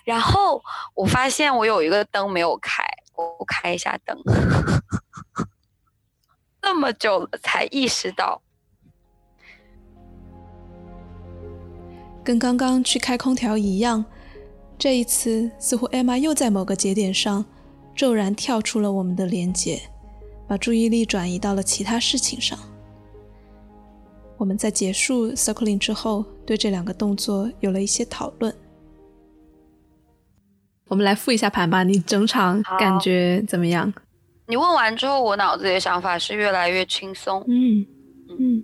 [0.03, 0.61] 然后
[0.95, 2.83] 我发现我有一个灯没有开，
[3.15, 4.17] 我开一下灯。
[6.61, 8.41] 这么久了才意识到，
[12.23, 14.05] 跟刚刚去开空调一样，
[14.77, 17.45] 这一次似乎 Emma 又在某个节点上
[17.95, 19.81] 骤然跳出了我们的连接，
[20.47, 22.59] 把注意力转移到了其他事情上。
[24.39, 28.55] 我们在结束 circling 之后，对这两个动作有了一些讨论。
[30.87, 33.93] 我们来复一下盘吧，你整场感觉怎么样？
[34.47, 37.43] 你问完之后，我脑子里的想法是越来越轻松。
[37.49, 37.85] 嗯
[38.29, 38.63] 嗯。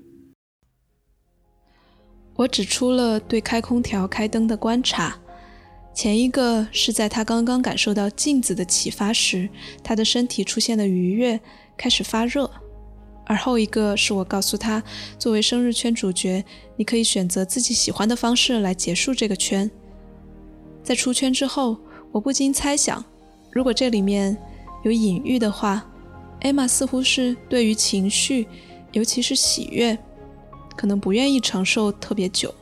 [2.35, 5.19] 我指出了对开空调、开灯的观察。
[5.93, 9.49] 前一个是在他刚刚感受到镜子的启发时，
[9.83, 11.37] 他的身体出现了愉悦，
[11.75, 12.49] 开始发热。
[13.25, 14.83] 而后一个是我告诉他，
[15.17, 16.45] 作为生日圈主角，
[16.77, 19.69] 你可以选择自己喜欢的方式来结束这个圈。
[20.83, 21.77] 在出圈之后，
[22.11, 23.03] 我不禁猜想，
[23.51, 24.37] 如果这里面
[24.83, 25.83] 有隐喻的话，
[26.41, 28.47] 艾玛似乎是对于情绪，
[28.91, 29.97] 尤其是喜悦，
[30.77, 32.53] 可能不愿意承受特别久。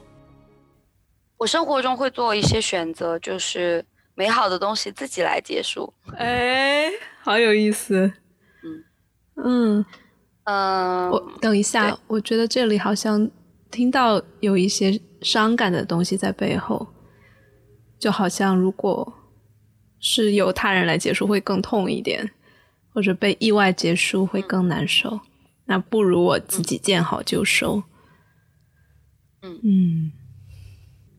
[1.37, 3.83] 我生活中会做一些选择，就是
[4.15, 5.93] 美好的东西自己来结束。
[6.15, 6.89] 哎，
[7.21, 8.13] 好有意思。
[8.63, 8.83] 嗯
[9.43, 9.85] 嗯。
[10.45, 13.29] 嗯，我等一下，我觉得这里好像
[13.71, 16.87] 听到有一些伤感的东西在背后，
[17.97, 19.13] 就好像如果
[19.99, 22.29] 是由他人来结束会更痛一点，
[22.93, 25.19] 或者被意外结束会更难受，
[25.65, 27.81] 那不如我自己见好就收。
[29.41, 30.11] 嗯嗯，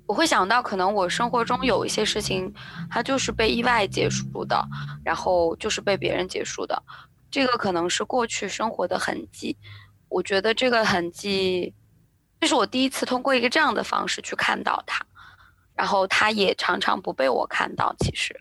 [0.07, 2.53] 我会想到可能我生活中有一些事情，
[2.91, 4.63] 它就是被意外结束的，
[5.03, 6.83] 然后就是被别人结束的。
[7.35, 9.57] 这个可能是过去生活的痕迹，
[10.09, 11.75] 我觉得这个痕迹，
[12.39, 15.05] 这是我第一次通过一个这样的方式去看到它，
[15.75, 18.41] 然后它也常常不被我看到，其实，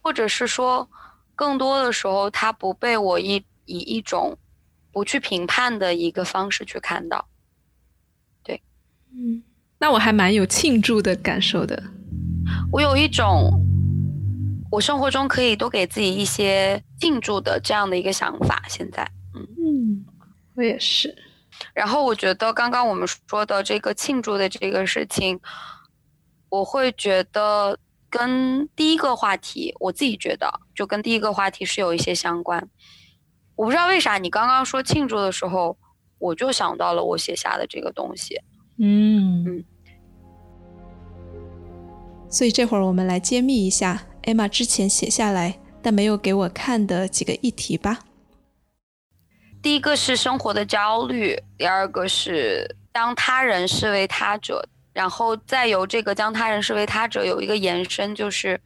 [0.00, 0.88] 或者是说，
[1.34, 4.38] 更多的时候它不被我一以一种
[4.92, 7.26] 不去评判的一个方式去看到，
[8.44, 8.62] 对，
[9.10, 9.42] 嗯，
[9.78, 11.82] 那我还蛮有庆祝的感受的，
[12.70, 13.50] 我有一种。
[14.74, 18.60] 我生活中可以多给自己一些庆祝的这样的一个想法。
[18.68, 20.04] 现在，嗯嗯，
[20.56, 21.14] 我也是。
[21.72, 25.38] 然后我觉得刚刚我们说的这个庆祝的这个事情，
[26.48, 27.78] 我会觉得
[28.10, 32.68] 跟第一个话题，我自己觉得就跟第一个话题是有一些相关。
[33.54, 35.78] 我不知道为啥你刚刚说庆祝的时候，
[36.18, 38.40] 我就想到了我写下的这个东西。
[38.78, 39.64] 嗯嗯。
[42.28, 44.06] 所以这会儿我们来揭秘一下。
[44.24, 48.00] 艾玛之前写下来但没有给我看的几个议题吧。
[49.62, 58.60] 第一个是生活的焦虑，第二个是将他人视为他者，然后再由这个将他人视为他者有一个延伸，就是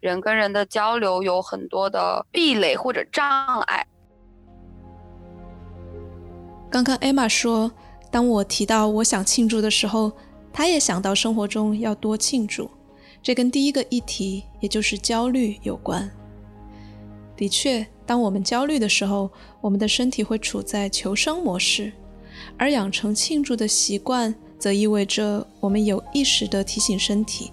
[0.00, 3.86] 人跟人的交流有很多的壁垒或者障碍。
[6.70, 7.70] 刚刚艾玛说，
[8.10, 10.12] 当我提到我想庆祝的时候，
[10.52, 12.70] 她也想到生活中要多庆祝。
[13.22, 16.10] 这跟第一个议题，也就是焦虑有关。
[17.36, 19.30] 的确，当我们焦虑的时候，
[19.60, 21.92] 我们的身体会处在求生模式，
[22.58, 27.50] 而养成庆祝的习惯，则意味着我们有意识地提醒身体，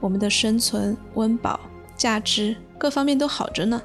[0.00, 1.58] 我们的生存、温饱、
[1.96, 3.82] 价值各方面都好着呢。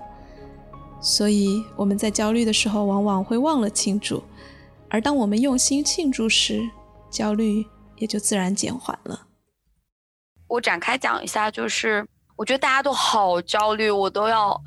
[1.02, 4.22] 所以我们在焦虑的时候往往会忘了庆祝，
[4.89, 6.62] 而当我们用心庆祝时，
[7.10, 7.65] 焦虑
[7.98, 9.28] 也就自然减缓了。
[10.51, 14.61] 我展开讲一下，就是我觉得大家都好焦虑，我都要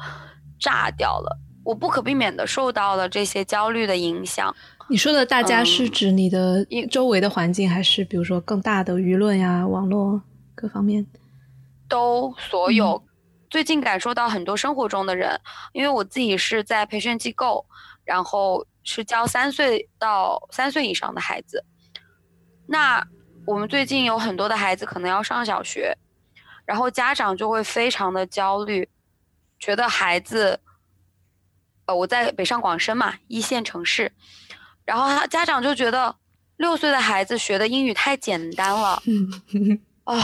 [0.58, 1.38] 炸掉了。
[1.62, 4.54] 我不可避免的受到了这些焦虑的影响。
[4.88, 10.22] 你说的大家是指你的周围的环境，还是比如说更大的舆论呀、网络
[10.54, 11.06] 各方面？
[11.86, 13.02] 都所有。
[13.50, 15.38] 最近感受到很多生活中的人，
[15.74, 17.64] 因为我自己是在培训机构，
[18.04, 21.62] 然后是教三岁到三岁以上的孩子。
[22.66, 23.06] 那
[23.46, 25.96] 我们最近有很多的孩子可能要上小学，
[26.64, 28.88] 然后家长就会非常的焦虑，
[29.58, 30.60] 觉得孩子。
[31.86, 34.10] 呃，我在北上广深嘛，一线城市，
[34.86, 36.16] 然后他家长就觉得
[36.56, 39.02] 六岁的孩子学的英语太简单了，
[40.04, 40.16] 啊，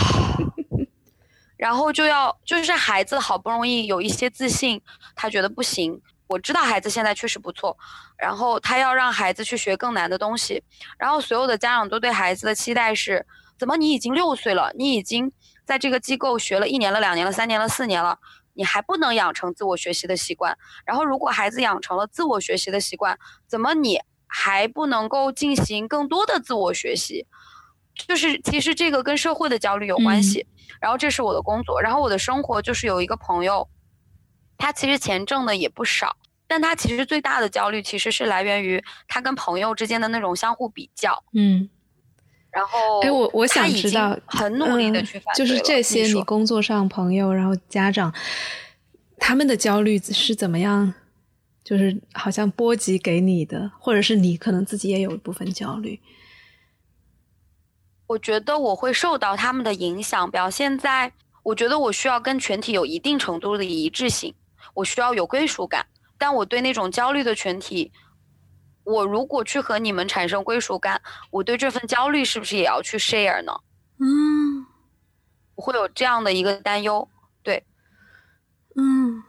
[1.59, 4.80] 然后就要就是孩子好不容易有一些自信，
[5.14, 6.00] 他觉得不行。
[6.30, 7.76] 我知道孩子现在确实不错，
[8.16, 10.62] 然后他要让孩子去学更难的东西，
[10.96, 13.26] 然后所有的家长都对孩子的期待是：
[13.58, 15.32] 怎么你已经六岁了，你已经
[15.64, 18.16] 在这个机构学了一年了、两年了、三年了、四年了？
[18.54, 27.26] 你还不能养成自我学习的习惯，然后如果孩子养成了自我学习的习惯，怎么你还不能够进行更多的自我学习？
[28.06, 30.46] 就是其实这个跟社会的焦虑有关系。
[30.80, 33.68] 然后这是我的工作，然后我的生活就是有一个朋友，
[34.56, 36.16] 他其实钱挣的也不少，
[36.50, 41.22] 但他其实最大的焦虑其实是来源于他跟朋友之间的那种相互比较。
[41.32, 41.70] 嗯。
[42.50, 48.12] 然后，哎，我我想知道，很努力的去反对，就是这些你工作上朋友，然后家长，
[49.16, 50.92] 他们的焦虑是怎么样？
[51.62, 56.00] 就是好像波及给你的，或者是你可能自己也有一部分焦虑。
[58.08, 61.12] 我觉得我会受到他们的影响，表现在
[61.44, 64.34] 我觉得我需要跟全体有一定程度的一致性，
[64.74, 65.86] 我需要有归属感，
[66.20, 67.90] 但我对那种焦虑的群体。
[68.83, 73.52] 我如果去和你们产生归属感，我对这份焦虑是不是也要去 share 呢？
[73.98, 74.66] 嗯，
[75.54, 77.06] 我会有这样的一个担忧。
[77.42, 77.62] 对，
[78.74, 79.22] 嗯，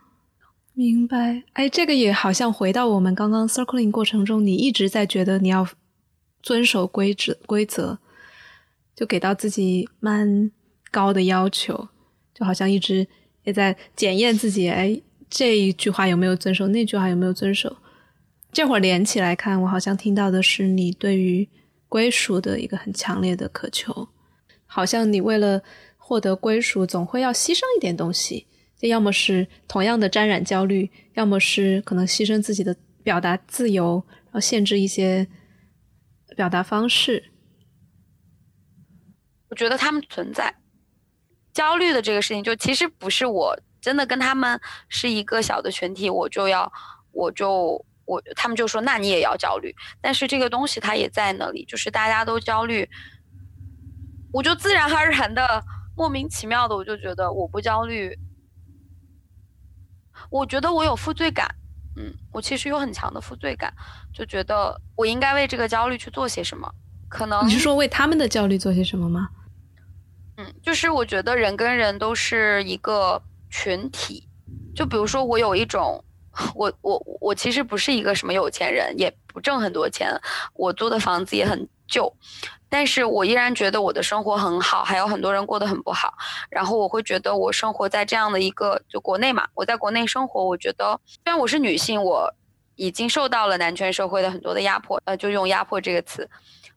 [0.74, 1.44] 明白。
[1.54, 5.68] 哎，这个也好像回到我们刚刚 circling 过程中，你一直在觉得你要
[6.42, 8.00] 遵守规则，规则
[8.96, 10.50] 就给到自己蛮
[10.90, 11.90] 高的要求，
[12.34, 13.08] 就好像一直
[13.44, 14.70] 也在检验自己。
[14.70, 15.00] 哎，
[15.32, 16.68] 这一句话有没有遵守？
[16.68, 17.78] 那句话有没有遵守？
[18.52, 21.48] 这会儿连起来看，我好像听到的是你对于
[21.88, 24.10] 归属的一个很强烈的渴求，
[24.66, 25.64] 好像你为了
[25.96, 28.46] 获得归属，总会要牺牲一点东西，
[28.78, 35.26] 就要么是同样的沾染焦虑，要么是可能牺牲自己的表达自由，然后限制一些
[36.36, 37.32] 表达方式。
[39.48, 40.54] 我觉得他们存在
[41.54, 46.72] 焦虑的这个事情，就其实不是我真的跟他们是一个小的群体，我就要
[47.12, 47.84] 我就。
[48.04, 52.90] 我他们就说，那你也要焦虑，但是这个东西它也在那里，就是大家都焦虑，
[54.34, 55.64] 我就自然而然的
[55.96, 58.18] 莫名其妙的，我就觉得我不焦虑，
[60.30, 61.56] 我觉得我有负罪感，
[61.96, 63.74] 嗯，我其实有很强的负罪感，
[64.14, 66.70] 就觉得我应该为这个焦虑去做些什么，
[67.08, 69.30] 可能你是说为他们的焦虑做些什么吗？
[70.36, 74.28] 嗯，就是我觉得人跟人都是一个群体，
[74.74, 76.04] 就比如说我有一种。
[76.56, 80.10] 我我我其实不是一个什么有钱人，也不挣很多钱，
[80.54, 82.10] 我租的房子也很旧，
[82.70, 86.14] 但是我依然觉得我的生活很好，还有很多人过得很不好。
[86.50, 92.34] 然后我会觉得我生活在这样的一个就国内嘛，我在国内生活，我觉得虽然我是女性，我
[92.78, 96.30] 已经受到了男权社会的很多的压迫，呃，就用压迫这个词，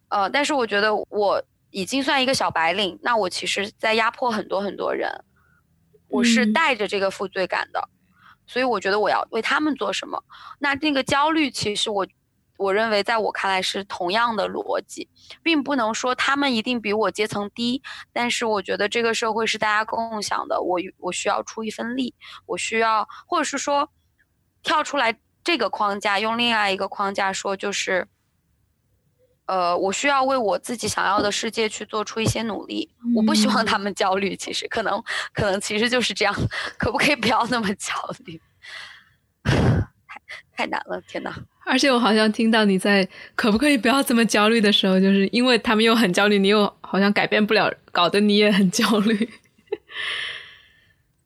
[0.09, 5.09] 呃，但是我觉得我已经算一个小白领，那我其实在压迫很多很多人，
[6.15, 7.89] 我是带着这个负罪感的。
[8.47, 10.23] 所以我觉得我要为他们做什么？
[10.59, 12.07] 那那个焦虑，其实我
[12.57, 15.09] 我认为在我看来是同样的逻辑，
[15.43, 17.83] 并不能说他们一定比我阶层低。
[18.13, 22.15] 但是我觉得这个社会是大家共享的，我我需要出一份力，
[22.47, 23.91] 我需要，或者是说
[24.63, 28.07] 跳出来这个框架，用另外一个框架说，就是。
[29.47, 32.89] 呃，我需要为我自己想要的世界去做出一些努力。
[33.15, 36.35] 我不希望他们焦虑，其实可能，可能其实就是这样。
[36.79, 37.93] 可不可以不要那么焦
[38.25, 38.41] 虑？
[39.45, 40.21] 太
[40.57, 41.35] 太难了，天哪！
[41.67, 49.29] 而且我好像听到你在“可不可以不要这么焦虑”的时候，就是因为他们又很焦虑，你又好像改变不了，搞得你也很焦虑。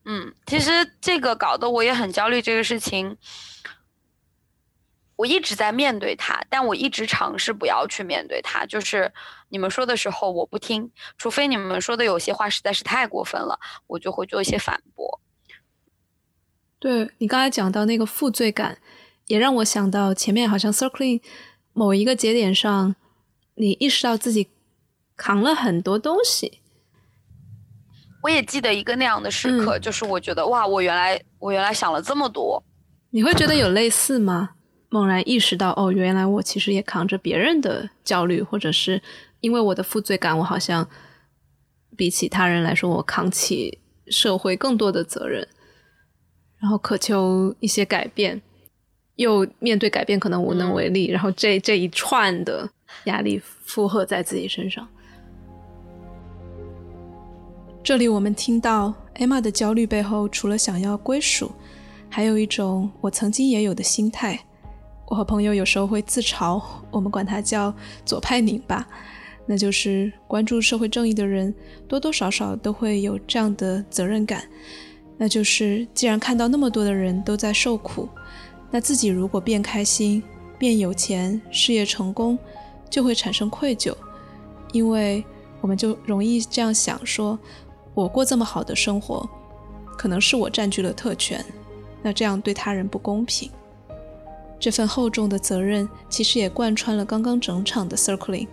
[0.05, 3.15] 嗯，其实这个搞得我也很焦虑，这个事情。
[5.19, 8.65] 我一直在面对他，但我一直尝试不要去面对他。
[8.65, 9.11] 就是
[9.49, 15.19] 你们说的时候，我不听，除非你们说的有些话实在是太过分了，我就会做一些反驳。
[16.79, 18.77] 对你刚才讲到那个负罪感，
[19.25, 21.21] 也让我想到前面好像 circling
[21.73, 22.95] 某一个节点上，
[23.55, 24.47] 你意识到自己
[25.17, 26.61] 扛了很多东西。
[28.23, 32.63] 我也记得一个那样的时刻，就是我觉得哇，我原来我原来想了这么多。
[33.09, 34.51] 你会觉得有类似吗？
[34.89, 39.01] 猛然意识到，哦，原来我其实也扛着别人的焦虑，或者是
[39.39, 40.87] 因为我的负罪感，我好像
[41.95, 43.77] 比起他人来说，我扛起
[44.07, 45.47] 社会更多的责任，
[46.59, 48.41] 然后渴求一些改变，
[49.15, 52.67] 又面对改变可能无能为力，然后这这一串的
[53.03, 54.87] 压力负荷在自己身上。
[57.83, 61.51] 这里我们听到 Emma 的焦虑背后，除了想要归属，
[62.09, 64.47] 还有一种我曾经也有的心态。
[65.09, 67.73] 我和朋友有时候会自嘲，我们管它叫
[68.05, 68.87] 左派拧吧，
[69.47, 71.53] 那就是关注社会正义的人
[71.87, 74.43] 多多少少都会有这样的责任感，
[75.17, 78.07] 那就是既然看到那么多的人都在受苦，
[78.69, 80.21] 那自己如果变开心、
[80.59, 82.37] 变有钱、事业成功，
[82.87, 83.95] 就会产生愧疚，
[84.73, 85.25] 因为
[85.59, 87.37] 我们就容易这样想：说
[87.95, 89.27] 我过这么好的生活，
[89.97, 91.43] 可能是我占据了特权，
[92.03, 93.49] 那这样对他人不公平。
[94.59, 98.47] 这份厚重的责任其实也贯穿了刚刚整场的 circling。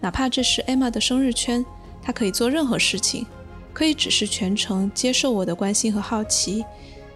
[0.00, 1.64] 哪怕这是 Emma 的生日圈，
[2.02, 3.24] 她可以做任何事情，
[3.72, 6.64] 可以只是全程接受我的关心和好奇，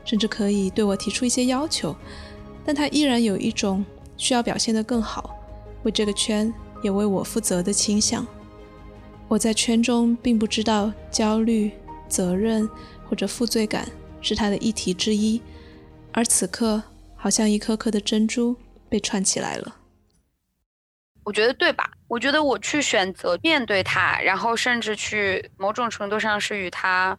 [0.04, 1.96] 甚至可以对我提出一些要求，
[2.64, 3.84] 但她依然有一种
[4.16, 5.34] 需要表现得更好，
[5.82, 8.24] 为这个圈也为我负责的倾向。
[9.26, 11.72] 我在圈中并不知道焦虑、
[12.08, 12.70] 责任
[13.08, 13.88] 或者负罪感
[14.20, 15.42] 是他的议题之一，
[16.12, 16.80] 而此刻。
[17.26, 18.56] 好像一颗颗的珍珠
[18.88, 19.74] 被串起来了，
[21.24, 21.90] 我觉得对吧？
[22.06, 27.18] 我觉得我去选择面对它，然后甚至去某种程度上是与它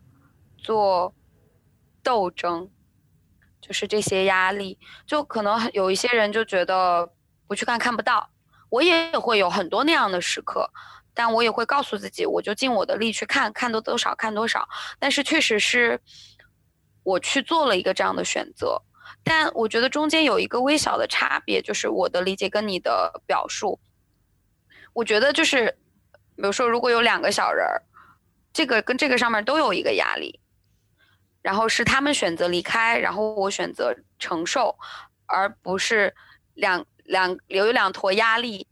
[0.58, 1.14] 做
[2.01, 2.70] 斗争，
[3.60, 7.12] 就是这些压力，就可能有一些人就觉得
[7.45, 8.30] 不去看看不到，
[8.70, 10.72] 我也会有很多那样的时刻，
[11.14, 14.66] 但我也会告诉自己，我就尽我的力去看看多多少看多少，
[14.99, 15.99] 但是确实是
[17.03, 18.82] 我去做了一个这样的选择。
[19.24, 23.80] 但我觉得中间有一个微小的差别，就是我的理解跟你的表述。
[24.93, 25.78] 我觉得就是，
[26.36, 27.84] 比如说，如果有两个小人儿，
[28.53, 30.39] 这个跟这个上面都有一个压力，
[31.41, 34.76] 然后是他们选择离开，然后我选择承受，
[35.26, 36.16] 而不是
[36.53, 38.68] 两两有两坨压力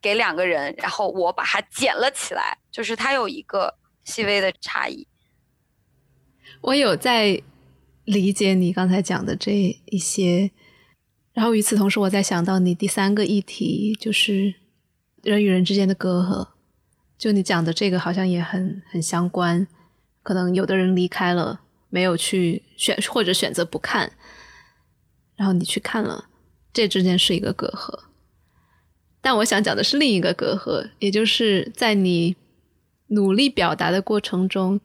[0.00, 5.06] 给两个人，然后我把它捡了起来，就是它有一个细微的差异。
[6.62, 7.40] 我有在。
[8.04, 10.50] 理解你刚才讲的这一些，
[11.32, 14.54] 然后与此同时，我在想到你第三个议题，就是
[15.22, 16.48] 人与人之间的隔阂。
[17.16, 19.66] 就你讲的这个，好像也很很相关。
[20.22, 24.12] 可能有的人离开了，没有去选，或者选择不看，
[25.36, 26.26] 然后你去看了，
[26.72, 28.04] 这之间是一个隔阂。
[29.20, 32.36] 但我想讲的是另一个隔阂，也就是在你
[33.08, 34.80] 努力表达的过程中。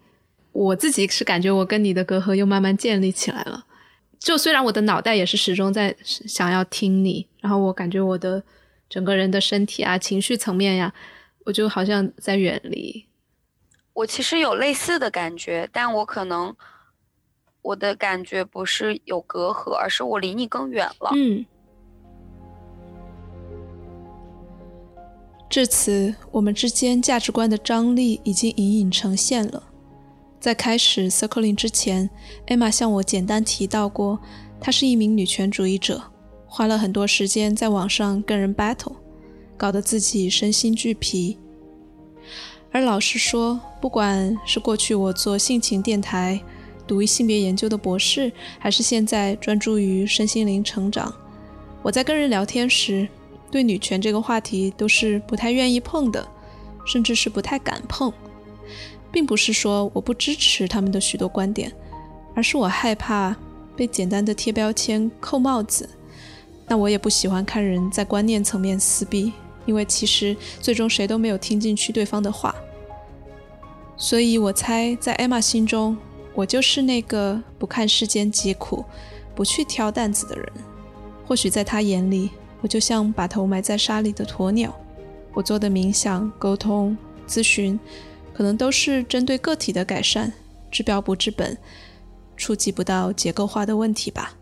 [0.56, 3.66] 我自己是感觉我跟你的隔阂又慢慢建立起来了，
[4.18, 8.42] 就虽然我的脑袋也是始终在想要听你，然后我感觉我的
[8.90, 10.94] 整个人的身体啊、情绪层面呀，
[11.44, 13.06] 我就好像在远离。
[13.92, 16.56] 我其实有类似的感觉，但我可能
[17.62, 21.12] 我的感觉不是有隔阂，而是我离你更远了。
[21.14, 21.46] 嗯。
[25.50, 29.64] 至此，我们之间价值观的张力已经隐隐呈现了。
[30.46, 32.08] 在开始 circling 之前
[32.46, 34.20] ，Emma 向我简单提到过，
[34.62, 36.00] 她是一名女权主义者，
[36.46, 38.94] 花了很多时间在网上跟人 battle，
[39.58, 41.40] 搞得自己身心俱疲。
[42.72, 46.40] 而老实说，不管是过去我做性情电台、
[46.86, 51.12] 读性别研究的博士，还是现在专注于身心灵成长，
[51.82, 53.08] 我在跟人聊天时，
[53.50, 56.24] 对女权这个话题都是不太愿意碰的，
[56.86, 58.14] 甚至是不太敢碰。
[59.16, 61.72] 并不是说我不支持他们的许多观点，
[62.34, 63.34] 而是我害怕
[63.74, 65.90] 被简单的贴标签、扣帽子。
[66.68, 69.32] 那我也不喜欢看人在观念层面撕逼，
[69.66, 72.54] 因为其实最终谁都没有听进去对方的话。
[73.96, 75.96] 所以我猜，在艾玛心中，
[76.34, 78.84] 我就是那个不看世间疾苦、
[79.34, 80.46] 不去挑担子的人。
[81.26, 84.76] 或许在他眼里，我就像把头埋在沙里的鸵鸟。
[85.34, 87.80] 我做的冥想、沟通、咨询。
[88.36, 90.34] 可能都是针对个体的改善，
[90.70, 91.58] 治标不治本，
[92.36, 94.34] 触及不到结构化的问题吧。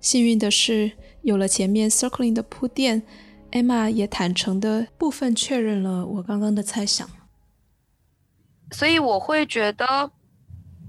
[0.00, 3.02] 幸运的是，有了前面 circling 的铺垫
[3.52, 7.06] ，Emma 也坦诚的部分确认了我刚刚的猜想。
[8.72, 10.10] 所以我会觉得，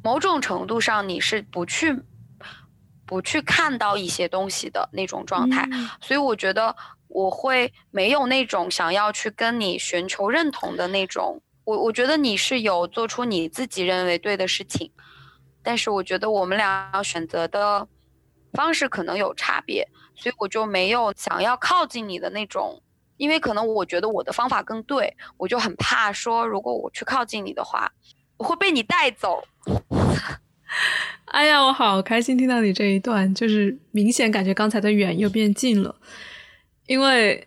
[0.01, 1.99] 某种程度上你是不去
[3.05, 5.67] 不去看到一些东西的那种状态。
[5.99, 6.73] 所以我觉得
[7.09, 11.41] 我会没有那种想要去跟你寻求认同的那种。
[11.67, 14.89] 我我觉得你是有做出你自己认为对的事情，
[15.61, 17.85] 但是我觉得我们俩要选择的
[18.53, 22.81] 方式可能有差别，所以我就没有想要靠近你的那种，
[23.17, 27.91] 因为可能我觉得我的方法更对，我就很怕说如果我去靠近你的话，
[28.37, 29.43] 我会被你带走。
[31.25, 35.97] 哎呀，我好开心听到你这一段，就是明显感觉刚才的远又变近了，
[36.85, 37.45] 因为。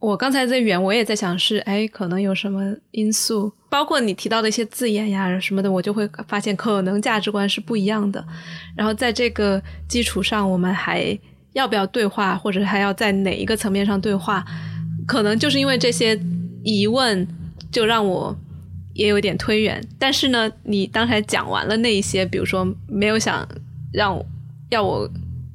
[0.00, 8.24] 我刚才在远，我也在想是，哎，可能有什么因素，包括你提到的一些字眼呀什么的，我就会发现可能价值观是不一样的。
[8.76, 11.18] 然后在这个基础上，我们还
[11.54, 14.44] 要不要对话，或者还要在哪一个层面上对话？
[15.04, 16.16] 可能就是因为这些
[16.62, 17.26] 疑问，
[17.72, 18.36] 就让我
[18.94, 19.84] 也有点推远。
[19.98, 23.44] 但是呢，你刚才讲完了那一些，比如说没有想
[23.92, 24.16] 让
[24.70, 25.10] 要我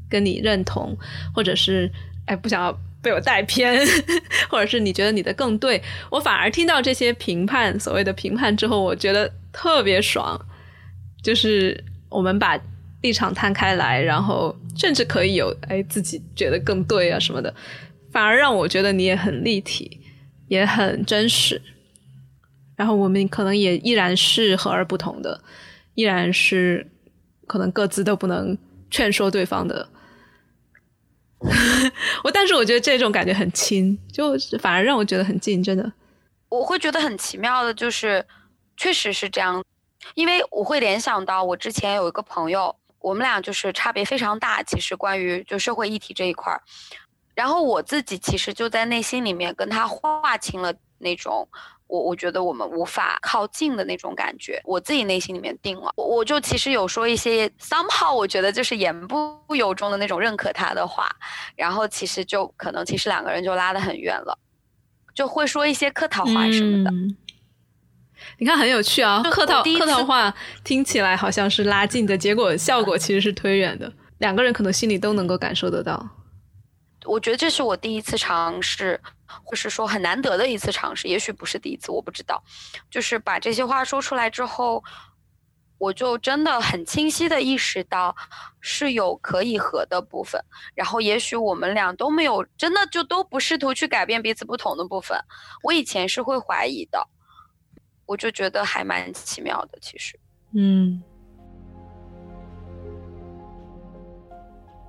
[0.10, 0.98] 跟你认同，
[1.34, 1.90] 或者是
[2.26, 2.78] 哎不想要。
[3.04, 3.80] 被我带偏，
[4.50, 5.80] 或者是你觉得你的更对，
[6.10, 10.40] 我反而听到这些评判，所谓的评判之后，我觉得特别爽。
[11.22, 12.60] 就是我们把
[13.02, 17.54] 立场摊开来，然后甚至可以有哎自己觉得更对啊什么的，
[18.12, 20.00] 反而让我觉得你也很立体，
[20.48, 21.62] 也很真实。
[22.76, 25.40] 然后我们可能也依然是和而不同的，
[25.96, 26.86] 依然是
[27.48, 28.58] 可能各自都不能
[28.90, 29.88] 劝说对方的。
[32.24, 35.92] 我但是我觉得这种感觉很亲，就反而让我觉得很近，真的。
[36.50, 38.26] 我会觉得很奇妙的，就是
[38.78, 39.64] 确实是这样，
[40.16, 46.62] 因为我会联想到我之前有一个朋友，我们俩就是差别非常大，其实关于就社会议题这一块儿，
[47.36, 51.48] 然后我自己其实就在内心里面跟他划清了那种。
[51.94, 61.08] 我我觉得我们无法靠近的那种感觉，我自己内心里面定了，我我就其实有说一些 somehow 我觉得就是言不由衷的那种认可他的话，
[61.56, 64.36] 然后其实就可能其实两个人就拉得很远了，
[65.14, 66.92] 就会说一些客套话什么的。
[68.40, 70.34] 你看很有趣啊，客套客套话
[70.64, 76.10] 听起来好像是拉近的，结果效果其实是推远的，两个人可能心里都能够感受得到。
[77.06, 79.00] 我觉得这是我第一次尝试。
[79.44, 82.44] 或是说很难得的一次尝试，也许不是第一次，我不知道。
[82.92, 84.84] 就是把这些话说出来之后，
[85.78, 88.16] 我就真的很清晰的意识到
[88.62, 90.40] 是有可以和的部分。
[90.76, 95.18] 然后也许我们俩都没有真的就都不试图去改变彼此不同的部分。
[95.64, 97.06] 我以前是会怀疑的，
[98.06, 99.78] 我就觉得还蛮奇妙的。
[99.82, 100.18] 其实，
[100.56, 101.04] 嗯，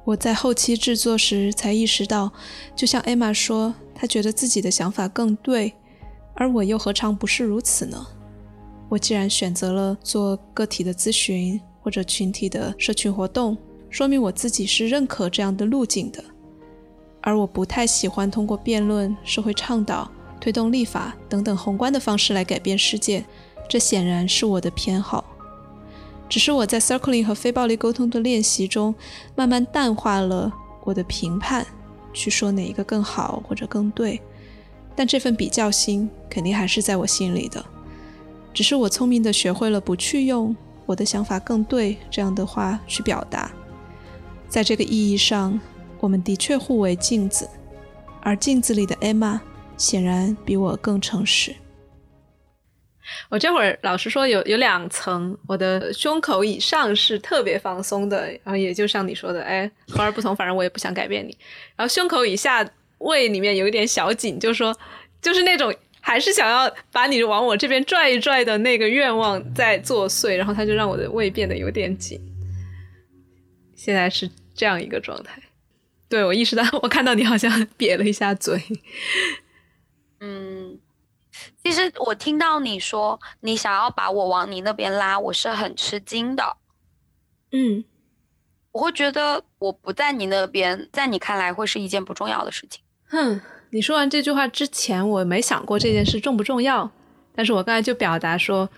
[0.04, 2.32] 我在后期制作时才意识到，
[2.76, 3.74] 就像艾玛说。
[3.96, 5.72] 他觉得自己的想法更对，
[6.34, 8.04] 而我又何尝不是如此呢？
[8.88, 13.56] 我既然选择了做个体的咨询或者群体的社群活动，
[13.88, 16.22] 说明我自己是认可这样的路径的。
[17.22, 23.24] 而我不太喜欢通过辩论、社会倡导、推动立法等等宏观的方式来改变世界，
[23.68, 25.24] 这显然是我的偏好。
[26.34, 28.92] 只是我在 circling 和非暴力沟通的练习中，
[29.36, 31.64] 慢慢淡化了我的评判。
[32.12, 34.20] 去说哪一个更好或者更对，
[34.96, 37.64] 但这份比较心肯定还是在我心里的。
[38.52, 40.56] 只是我聪明的学会了不去用
[40.86, 43.52] “我的想法更对”这样的话去表达。
[44.48, 45.60] 在这个意义上，
[46.00, 47.48] 我们的确互为镜子，
[48.20, 49.38] 而镜子里的 Emma
[49.76, 51.54] 显然比我更诚实。
[53.28, 61.36] 我这会儿老实说，有有两层，我的胸口以上是特别放松的，然后也就像你说的，哎，和而不同，反正我也不想改变你。
[61.76, 64.76] 然后胸口以下胃里面有一点小紧，就是说
[65.20, 72.20] 就是那种还是想要把你往我这边拽一拽的那个愿望在作祟，然后他就让我的胃变得有点紧。
[73.74, 75.38] 现在是这样一个状态。
[76.08, 78.62] 对我意识到，我看到你好像 瘪了一下嘴，
[80.20, 80.78] 嗯。
[81.62, 86.56] 其实我听到你说你想要把我往你那边拉，我是很吃惊的。
[87.52, 87.84] 嗯，
[88.72, 92.82] 我会觉得我不在你那边，在你看来会是一件不重要的事情。
[93.08, 96.90] 哼，你说完这句话之前，我没想过这件事重不重要。
[97.34, 98.68] 但是我刚才就表达说，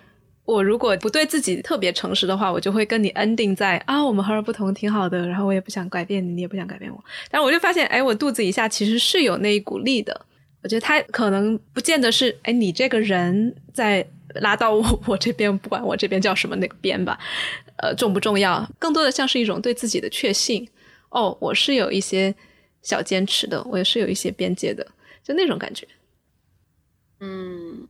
[0.45, 7.03] 我如果不对自己特别诚实的话，我就会跟你 ending 在啊，我们和而不同挺好的，然后我也不想改变你，你也不想改变我。
[7.31, 10.27] 但我就发现，哎，我肚子以下其实是有那一股力的。
[10.67, 14.05] 我觉得他可能不见得是，哎，你这个人在
[14.35, 17.17] 拉到我 我这边，不管我这边叫什么那个边吧，
[17.77, 18.69] 呃，重不重要？
[18.77, 20.69] 更多的像是一种对自己的确信。
[21.11, 22.35] 哦，我是有一些
[22.83, 24.85] 小坚持的，我也是有一些边界的，
[25.23, 25.87] 就那种感觉。
[27.21, 27.87] 嗯，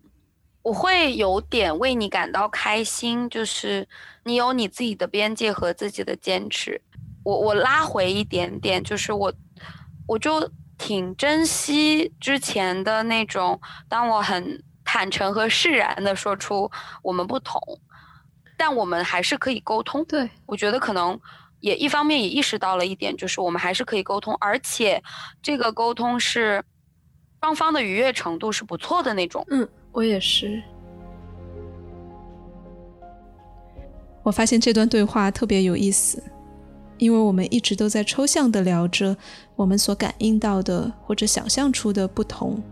[0.61, 3.89] 我会有点为你感到开心，就是
[4.24, 6.79] 你有你自己的边界和自己的坚持。
[7.24, 9.33] 我我拉回一点点，就是我
[10.07, 16.70] 我就挺珍惜之前的那种，当我很坦诚和释然的说出
[17.03, 17.61] 我们不同，
[18.57, 20.05] 但我们还是可以沟通。
[20.05, 21.18] 对我觉得可能
[21.61, 25.03] 也一方面也意识到了一点，就是我们还是可以沟通，而且
[25.43, 26.62] 这个沟通是
[27.41, 29.45] 双方的愉悦程度是不错的那种。
[29.49, 30.62] 嗯，我也是。
[34.22, 36.22] 我发现这段对话特别有意思，
[36.99, 39.16] 因为我们一直都在抽象的聊着
[39.55, 42.62] 我们所感应到的或者想象出的不同，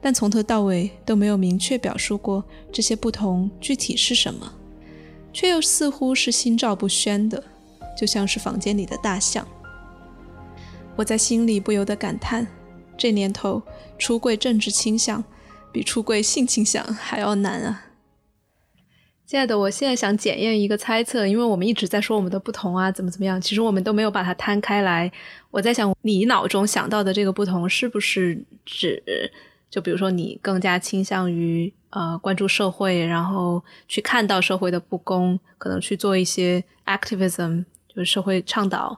[0.00, 4.52] 但从头到尾都没有明确表述过这些不同具体是什么，
[5.32, 7.42] 却又似乎是心照不宣的，
[7.96, 9.46] 就像是房间里的大象。
[10.96, 12.46] 我在心里不由得感叹：
[12.96, 13.62] 这年头
[13.98, 15.22] 出柜政治倾向
[15.70, 17.82] 比出柜性倾向还要难啊！
[19.26, 25.10] 亲爱的，我现在想检验一个猜测，因为我们一直在说我们的不同啊，怎么怎么样，其实我们都没有把它摊开来。
[25.50, 29.02] 我在想，你脑中想到的这个不同，是不是指，
[29.68, 38.96] 就比如说你更加倾向于呃关注社会，然后去看到社会的不公，可能去做一些 activism，就是社会倡导。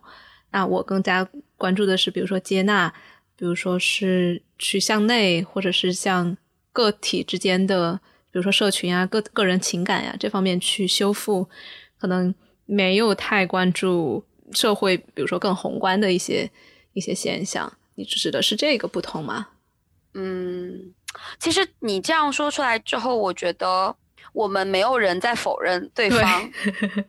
[0.51, 1.27] 那我更加
[1.57, 2.93] 关注的是，比如说接纳，
[3.35, 6.37] 比如说是去向内，或者是向
[6.71, 7.99] 个体之间的。
[8.31, 11.49] 比如说社群啊，个个人情感呀这方面去修复，
[11.99, 12.35] 可能
[12.67, 16.51] 没有太关注社会，比如说更宏观的一些
[16.93, 17.73] 一些现象。
[17.95, 19.49] 你指的是这个不同吗？
[20.15, 20.95] 嗯，
[21.39, 23.97] 其实你这样说出来之后，我觉得
[24.33, 26.51] 我们没有人在否认对方。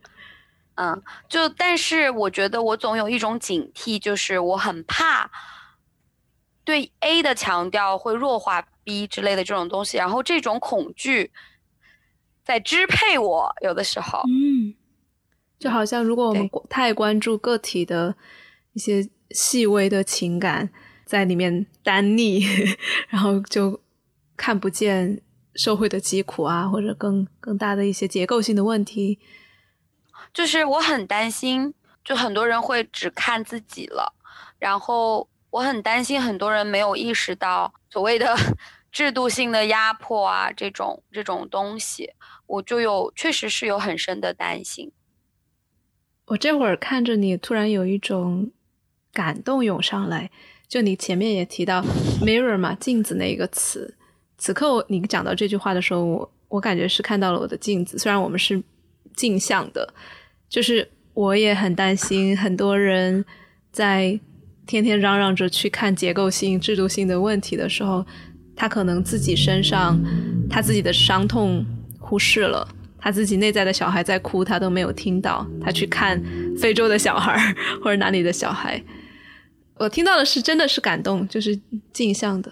[0.76, 5.30] 嗯，就但是我觉得我总有一种警惕，就是我很怕
[6.70, 8.64] 对 A 的强调会弱化。
[8.82, 11.32] B 之类的这种东西，然后这种恐惧
[12.44, 14.74] 在支配我，有的时候，嗯，
[15.60, 18.16] 就好像如果我们太关注个体的
[18.74, 20.72] 一些细微的情感
[21.06, 22.44] 在里面单溺，
[23.10, 23.80] 然后就
[24.36, 25.22] 看不见
[25.54, 29.20] 社会的疾苦啊，或者更更大的一些结构性的问题。
[30.34, 34.16] 就是我很担心，就很多人会只看自己了，
[34.58, 38.36] 然后我很担心很多人没有意识到所谓的。
[38.92, 42.12] 制度性的压迫啊，这种这种东西，
[42.48, 44.92] 我就有确实是有很深的担心。
[46.26, 48.50] 我这会儿看着你，突然有一种
[49.14, 50.32] 感动涌上来。
[50.68, 51.84] 就你前面也提到
[52.26, 53.96] “mirror” 嘛，镜子那一个词。
[54.40, 57.96] 此刻你讲到这句话的时候，我我感觉是看到了我的镜子。
[58.00, 58.60] 虽然我们是
[59.16, 59.94] 镜像的，
[60.50, 63.24] 就是我也很担心，很多人
[63.72, 64.20] 在
[64.70, 68.06] 天天嚷嚷着去看结构性、制度性的问题的时候。
[68.62, 69.98] 他可能自己身上，
[70.50, 71.66] 他自己的伤痛
[71.98, 72.68] 忽视了，
[72.98, 75.48] 他自己内在的小孩在哭，他都没有听到。
[75.62, 76.22] 他去看
[76.60, 78.84] 非洲的小孩或者哪里的小孩，
[79.80, 81.58] 我听到的是真的是感动，就是
[81.94, 82.52] 镜像的，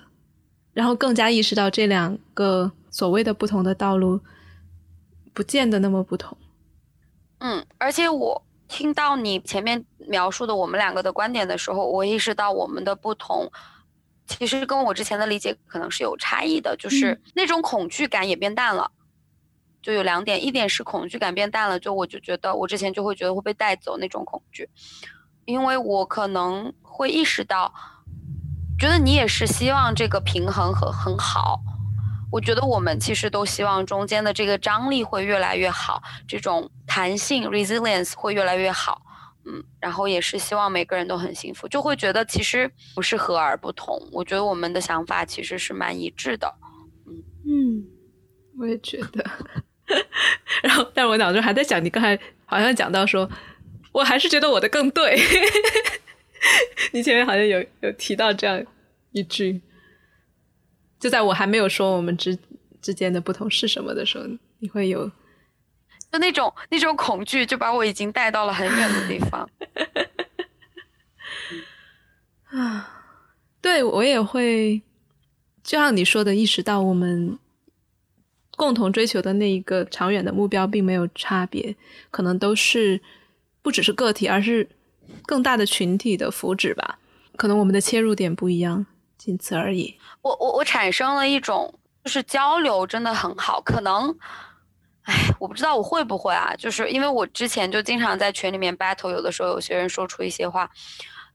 [0.74, 4.22] 然后更加意识到这两个所谓的不同的道路，
[5.34, 6.38] 不见得那么不同。
[7.39, 13.51] 嗯，而且我听到你前面描述的我们两个的观点的时候，我意识到我们的不同。
[14.28, 18.91] 其实跟我之前的理解可能是有差异的，就是那种恐惧感也变淡了。
[19.82, 24.70] 就有两点，一点是恐惧感变淡了，就我就觉得我之前就会觉得会被带走那种恐惧，
[25.45, 27.74] 因为我可能会意识到，
[28.78, 31.61] 觉得你也是希望这个平衡和很好。
[32.32, 39.01] 我觉得我们其实都希望中间的这个张力会越来越好，这种弹性 resilience 会越来越好。
[39.45, 43.97] 嗯，然后也是希望每个人都很幸福，就会觉得其实不是和而不同。
[44.11, 46.53] 我觉得我们的想法其实是蛮一致的。
[47.05, 47.86] 嗯嗯，
[48.59, 49.25] 我也觉得。
[50.61, 53.30] 然后，但我脑中还在想，你刚才好像讲到说，
[53.93, 55.17] 我还是觉得我的更对。
[56.91, 58.61] 你前面好像有有提到这样
[59.11, 59.61] 一句，
[61.00, 62.38] 就在我还没有说我们之
[62.82, 64.26] 之间的不同是什么的时候，
[64.60, 65.12] 你会有。
[66.10, 69.50] 就那种那种恐惧，就把我已经带到了很远的地方。
[72.50, 73.04] 啊，
[73.62, 74.82] 对我也会，
[75.62, 77.38] 就像你说的，意识到我们
[78.56, 81.76] 共同追求的那一个长远的目标并没有差别，
[82.10, 83.02] 可能都是
[83.62, 84.70] 不只是个体，而是
[85.26, 87.00] 更大的群体的福祉吧。
[87.36, 88.86] 可能我们的切入点不一样，
[89.28, 89.93] 仅此而已。
[90.21, 91.73] 我我我产生了一种，
[92.05, 94.17] 就是交流真的很好，可能。
[95.03, 100.69] 哎，我不知道我会不会啊，就是因为我之前就经常在群里面 battle，有的时候有些人说出一些话，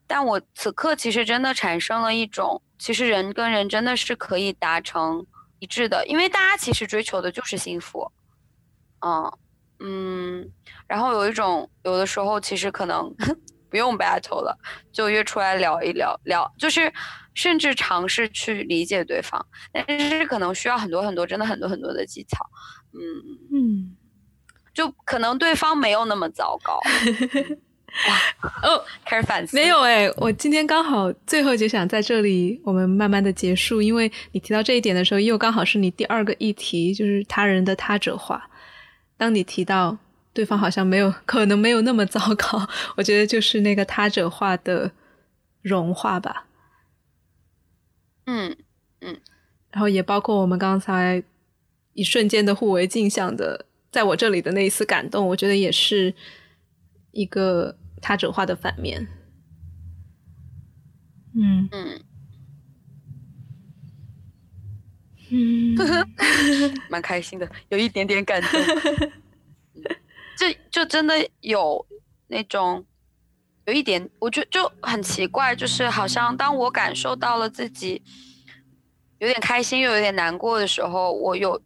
[0.06, 5.26] 但我此刻其实真的产生了一种，其实人跟人真的是可以达成
[5.58, 8.10] 一致的，因为大家其实追求的就是幸福，
[9.00, 9.32] 嗯
[9.80, 10.50] 嗯，
[10.86, 13.10] 然后有一种有的时候其实可能
[13.70, 14.58] 不用 battle 了，
[14.92, 16.92] 就约出来聊一聊，聊就是
[17.34, 22.38] 甚至尝试去理解对方，但是可能需要很多很多，真的很多很多的技巧。
[22.92, 23.00] 嗯
[23.52, 23.96] 嗯，
[24.74, 26.78] 就可能对方没有那么糟糕。
[28.08, 28.16] 哇
[28.62, 29.54] 哦，开始反思。
[29.54, 38.48] 没有哎，我今天刚好最后就想在这里我们慢慢的结束，因为你提到这一点的时候，又刚好是你第二个议题，就是他人的他者化。
[39.18, 39.98] 当你提到
[40.32, 42.66] 对方好像没有可能没有那么糟糕，
[42.96, 44.90] 我觉得就是那个他者化的
[45.60, 46.46] 融化吧。
[48.26, 48.56] 嗯
[49.00, 49.20] 嗯，
[49.70, 51.22] 然后也包括我们刚才
[51.94, 56.14] 一瞬间的互为镜像的，在我这里的那一丝感动，我觉得也是
[57.12, 57.76] 一个。
[58.04, 59.06] 他者化的反面，
[61.36, 62.00] 嗯嗯
[65.30, 65.76] 嗯，
[66.90, 68.60] 蛮开心的，有一点点感动。
[70.36, 71.86] 这就真的有
[72.26, 72.84] 那种
[73.66, 78.02] 有一点，我觉得就很奇怪，就是好像当我感受到了自己
[79.18, 81.60] 有点开心又有点难过的时候，我有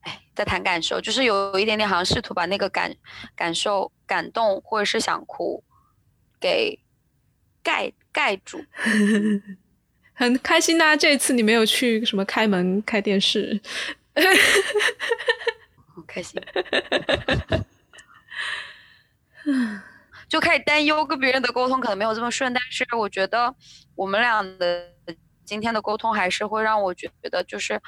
[0.00, 2.94] 哎在谈感受，就是有一点点好像试图把那个感
[3.36, 5.62] 感受感动或者是想哭。
[6.40, 6.78] 给
[7.62, 8.62] 盖盖住，
[10.12, 10.94] 很开心呐！
[10.94, 13.58] 这一次你没有去什么开门开电视，
[15.86, 16.38] 好开心，
[20.34, 23.54] 就开始担忧跟别人的沟通可能没有这么顺，但是我觉得
[23.94, 24.84] 我们俩的
[25.44, 27.80] 今天的沟通还是会让我觉得就是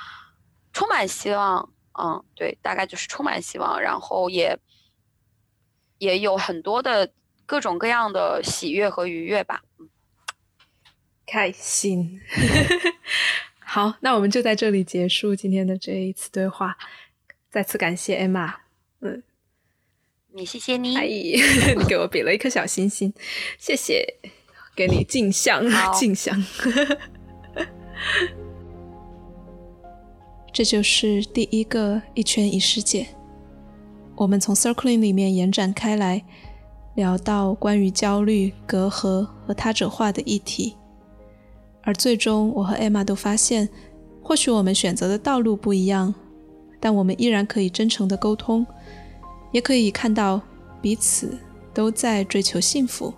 [0.73, 1.69] 充满希望，
[2.01, 4.57] 嗯，对，大概就是充满希望，然后也
[5.99, 7.11] 也有很多的。
[7.49, 9.63] 各种各样的喜悦和愉悦吧，
[11.27, 12.21] 开心。
[13.59, 16.77] 好，那我们就在这里结束今天的这一次对话。
[17.51, 18.53] 再次感谢 Emma，
[19.01, 19.23] 嗯，
[20.37, 20.91] 你谢谢你，
[21.79, 23.11] 你给我比了一颗小心心，
[23.59, 24.05] 谢谢，
[24.77, 25.65] 给你镜像，
[25.95, 26.39] 镜像。
[30.53, 33.07] 这就是第一个一圈一世界，
[34.15, 36.23] 我们从 Circling 里面延展开来。
[36.97, 40.75] 聊到关于焦虑、隔阂和他者化的议题，
[41.83, 43.69] 而最终我和艾玛都发现，
[44.23, 46.15] 或许我们选择的道路不一样，
[46.81, 48.67] 但我们依然可以真诚的沟通，
[49.57, 50.43] 也可以看到
[50.83, 51.39] 彼此
[51.73, 53.15] 都在追求幸福。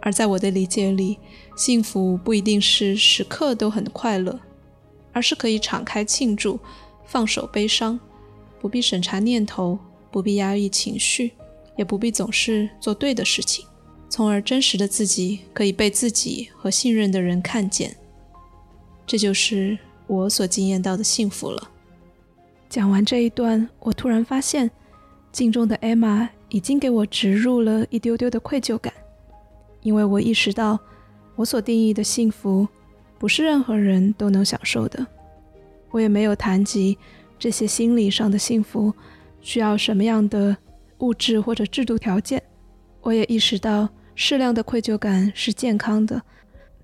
[0.00, 1.18] 而在我的理解里，
[1.56, 4.38] 幸福不一定是时刻都很快乐，
[5.12, 6.60] 而是可以敞开庆祝，
[7.04, 7.98] 放手悲伤，
[8.60, 9.76] 不必审查念头，
[10.12, 11.32] 不必压抑情绪。
[11.76, 13.66] 也不必总是做对的事情，
[14.08, 17.96] 从而真实的自己可以被自己和信任的人看见。
[19.04, 21.70] 这就是我所经验到的幸福了。
[22.68, 24.70] 讲完这一段，我突然发现，
[25.36, 28.90] 镜中的 Emma 已经给我植入了一丢丢的愧疚感，
[29.82, 30.80] 因为我意识到，
[31.34, 32.66] 我所定义的幸福，
[33.18, 35.06] 不是任何人都能享受的。
[35.90, 36.96] 我也没有谈及
[37.38, 38.90] 这些心理上的幸福
[39.42, 40.56] 需要什么样的。
[41.00, 42.42] 物质或者制度条件，
[43.02, 46.22] 我也意识到适量的愧疚感是健康的，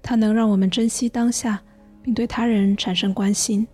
[0.03, 1.59] 它能让我们珍惜当下，
[2.03, 3.67] 并对他人产生关心。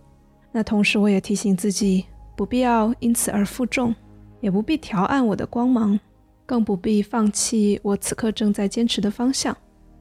[0.53, 2.05] 那同时，我也提醒自己，
[2.37, 3.93] 不必要因此而负重，
[4.41, 5.99] 也不必调暗我的光芒，
[6.45, 9.55] 更不必放弃我此刻正在坚持的方向。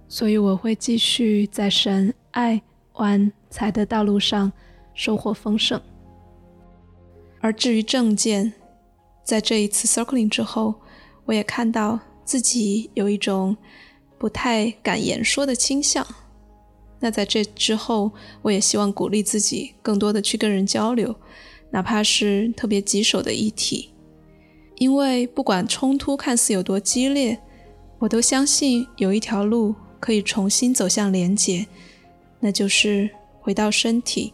[0.09, 2.63] 所以，我会继续在神爱、
[2.95, 4.51] 完、财的道路上
[4.95, 5.81] 收获丰盛。
[7.41, 8.53] 而至于证件，
[9.23, 10.75] 在这一次 circling 之后，
[11.27, 13.57] 我也看到自己有一种
[14.17, 16.07] 不太敢言说的倾向。
[17.01, 18.11] 那在这之后，
[18.43, 21.15] 我也希望鼓励自己更多的去跟人交流，
[21.71, 23.91] 哪怕是特别棘手的议题。
[24.79, 27.39] 因为不管冲突看似有多激烈，
[27.99, 31.67] 我都相信有一条路可以重新走向连结，
[32.41, 33.11] 那就是
[33.41, 34.33] 回到身体，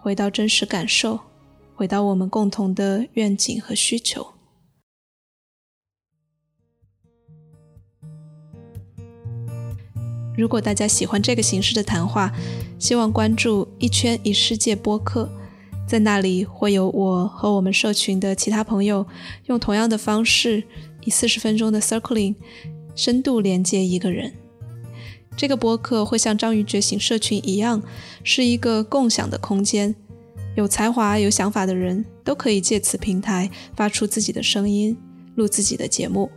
[0.00, 1.20] 回到真实感受，
[1.76, 4.26] 回到我们共同的愿景和需求。
[10.36, 12.32] 如果大家喜欢这个形式的谈话，
[12.80, 15.30] 希望关注“一圈一世界”播客，
[15.86, 19.06] 在那里会有我和我们社群的其他朋友
[19.46, 20.64] 用同样的方式，
[21.04, 22.34] 以四十分钟的 circling
[22.94, 24.32] 深度连接一个人。
[25.36, 27.82] 这个博客会像章鱼觉醒社群一样，
[28.22, 29.94] 是一个共享的空间，
[30.56, 34.96] 有才华、有想法的人都可以借此平台发出自己的声音，
[35.34, 36.30] 录自己的节目。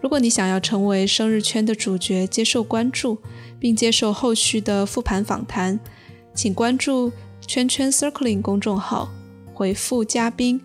[0.00, 3.18] 如果你想要成为生日圈的主角，接受关注，
[3.58, 5.78] 并接受后续的复盘访谈，
[6.32, 7.12] 请关注
[7.50, 9.10] “圈圈 Circling” 公众号，
[9.52, 10.60] 回复“嘉宾”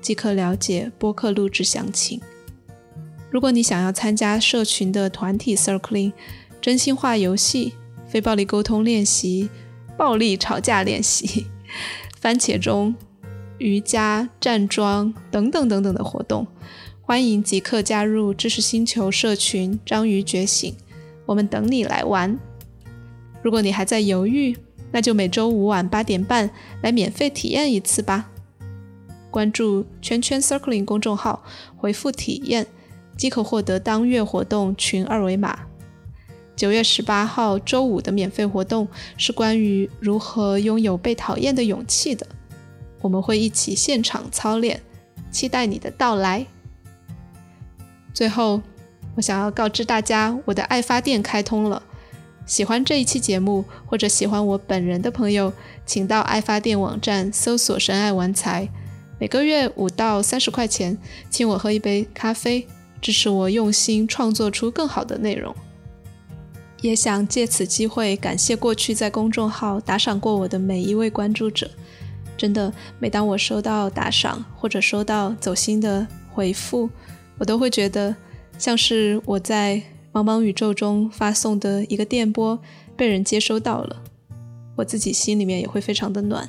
[0.00, 2.18] 即可了解播客录制详情。
[3.30, 6.14] 如果你想要参加社群的团体 circling、
[6.58, 7.74] 真心话游戏、
[8.08, 9.50] 非暴力沟通练习、
[9.98, 11.44] 暴力吵架练习、
[12.18, 12.94] 番茄钟、
[13.58, 16.46] 瑜伽、站桩等等等等的活动，
[17.02, 20.74] 欢迎即刻加入知识星球社群“章鱼觉醒”，
[21.26, 22.38] 我们等你来玩。
[23.42, 24.56] 如果你还在犹豫，
[24.92, 26.50] 那就每周五晚八点半
[26.82, 28.30] 来免费体验一次吧。
[29.30, 31.44] 关注“圈圈 Circling” 公众号，
[31.76, 32.66] 回复“体验”。
[33.16, 35.66] 即可获得当月活动群二维码。
[36.56, 38.88] 九月十八号周五的免费活动
[39.18, 42.26] 是关于如何拥有被讨厌的勇气的，
[43.02, 44.80] 我们会一起现场操练，
[45.30, 46.46] 期待你的到来。
[48.14, 48.62] 最后，
[49.16, 51.82] 我想要告知大家，我的爱发电开通了。
[52.50, 55.52] 喜欢这一期节目或者喜欢我本人的朋友，
[55.86, 58.68] 请到爱发电网站搜索“神爱玩财”，
[59.20, 60.98] 每个月五到三十块钱，
[61.30, 62.66] 请我喝一杯咖啡。
[63.00, 65.54] 支持我用心创作出更好的内容，
[66.80, 71.70] 也想借此机会感谢过去在公众号打赏过我的每一位关注者。
[72.36, 76.90] 真的，每当我收到打赏或者收到走心的回复，
[77.38, 78.16] 我都会觉得
[78.58, 79.80] 像是我在
[80.12, 82.58] 茫茫宇宙中发送的一个电波
[82.96, 84.02] 被人接收到了，
[84.76, 86.48] 我自己心里面也会非常的暖。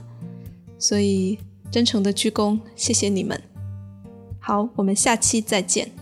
[0.79, 1.37] 所以，
[1.69, 3.39] 真诚的鞠躬，谢谢你们。
[4.39, 6.00] 好，我们下期再见。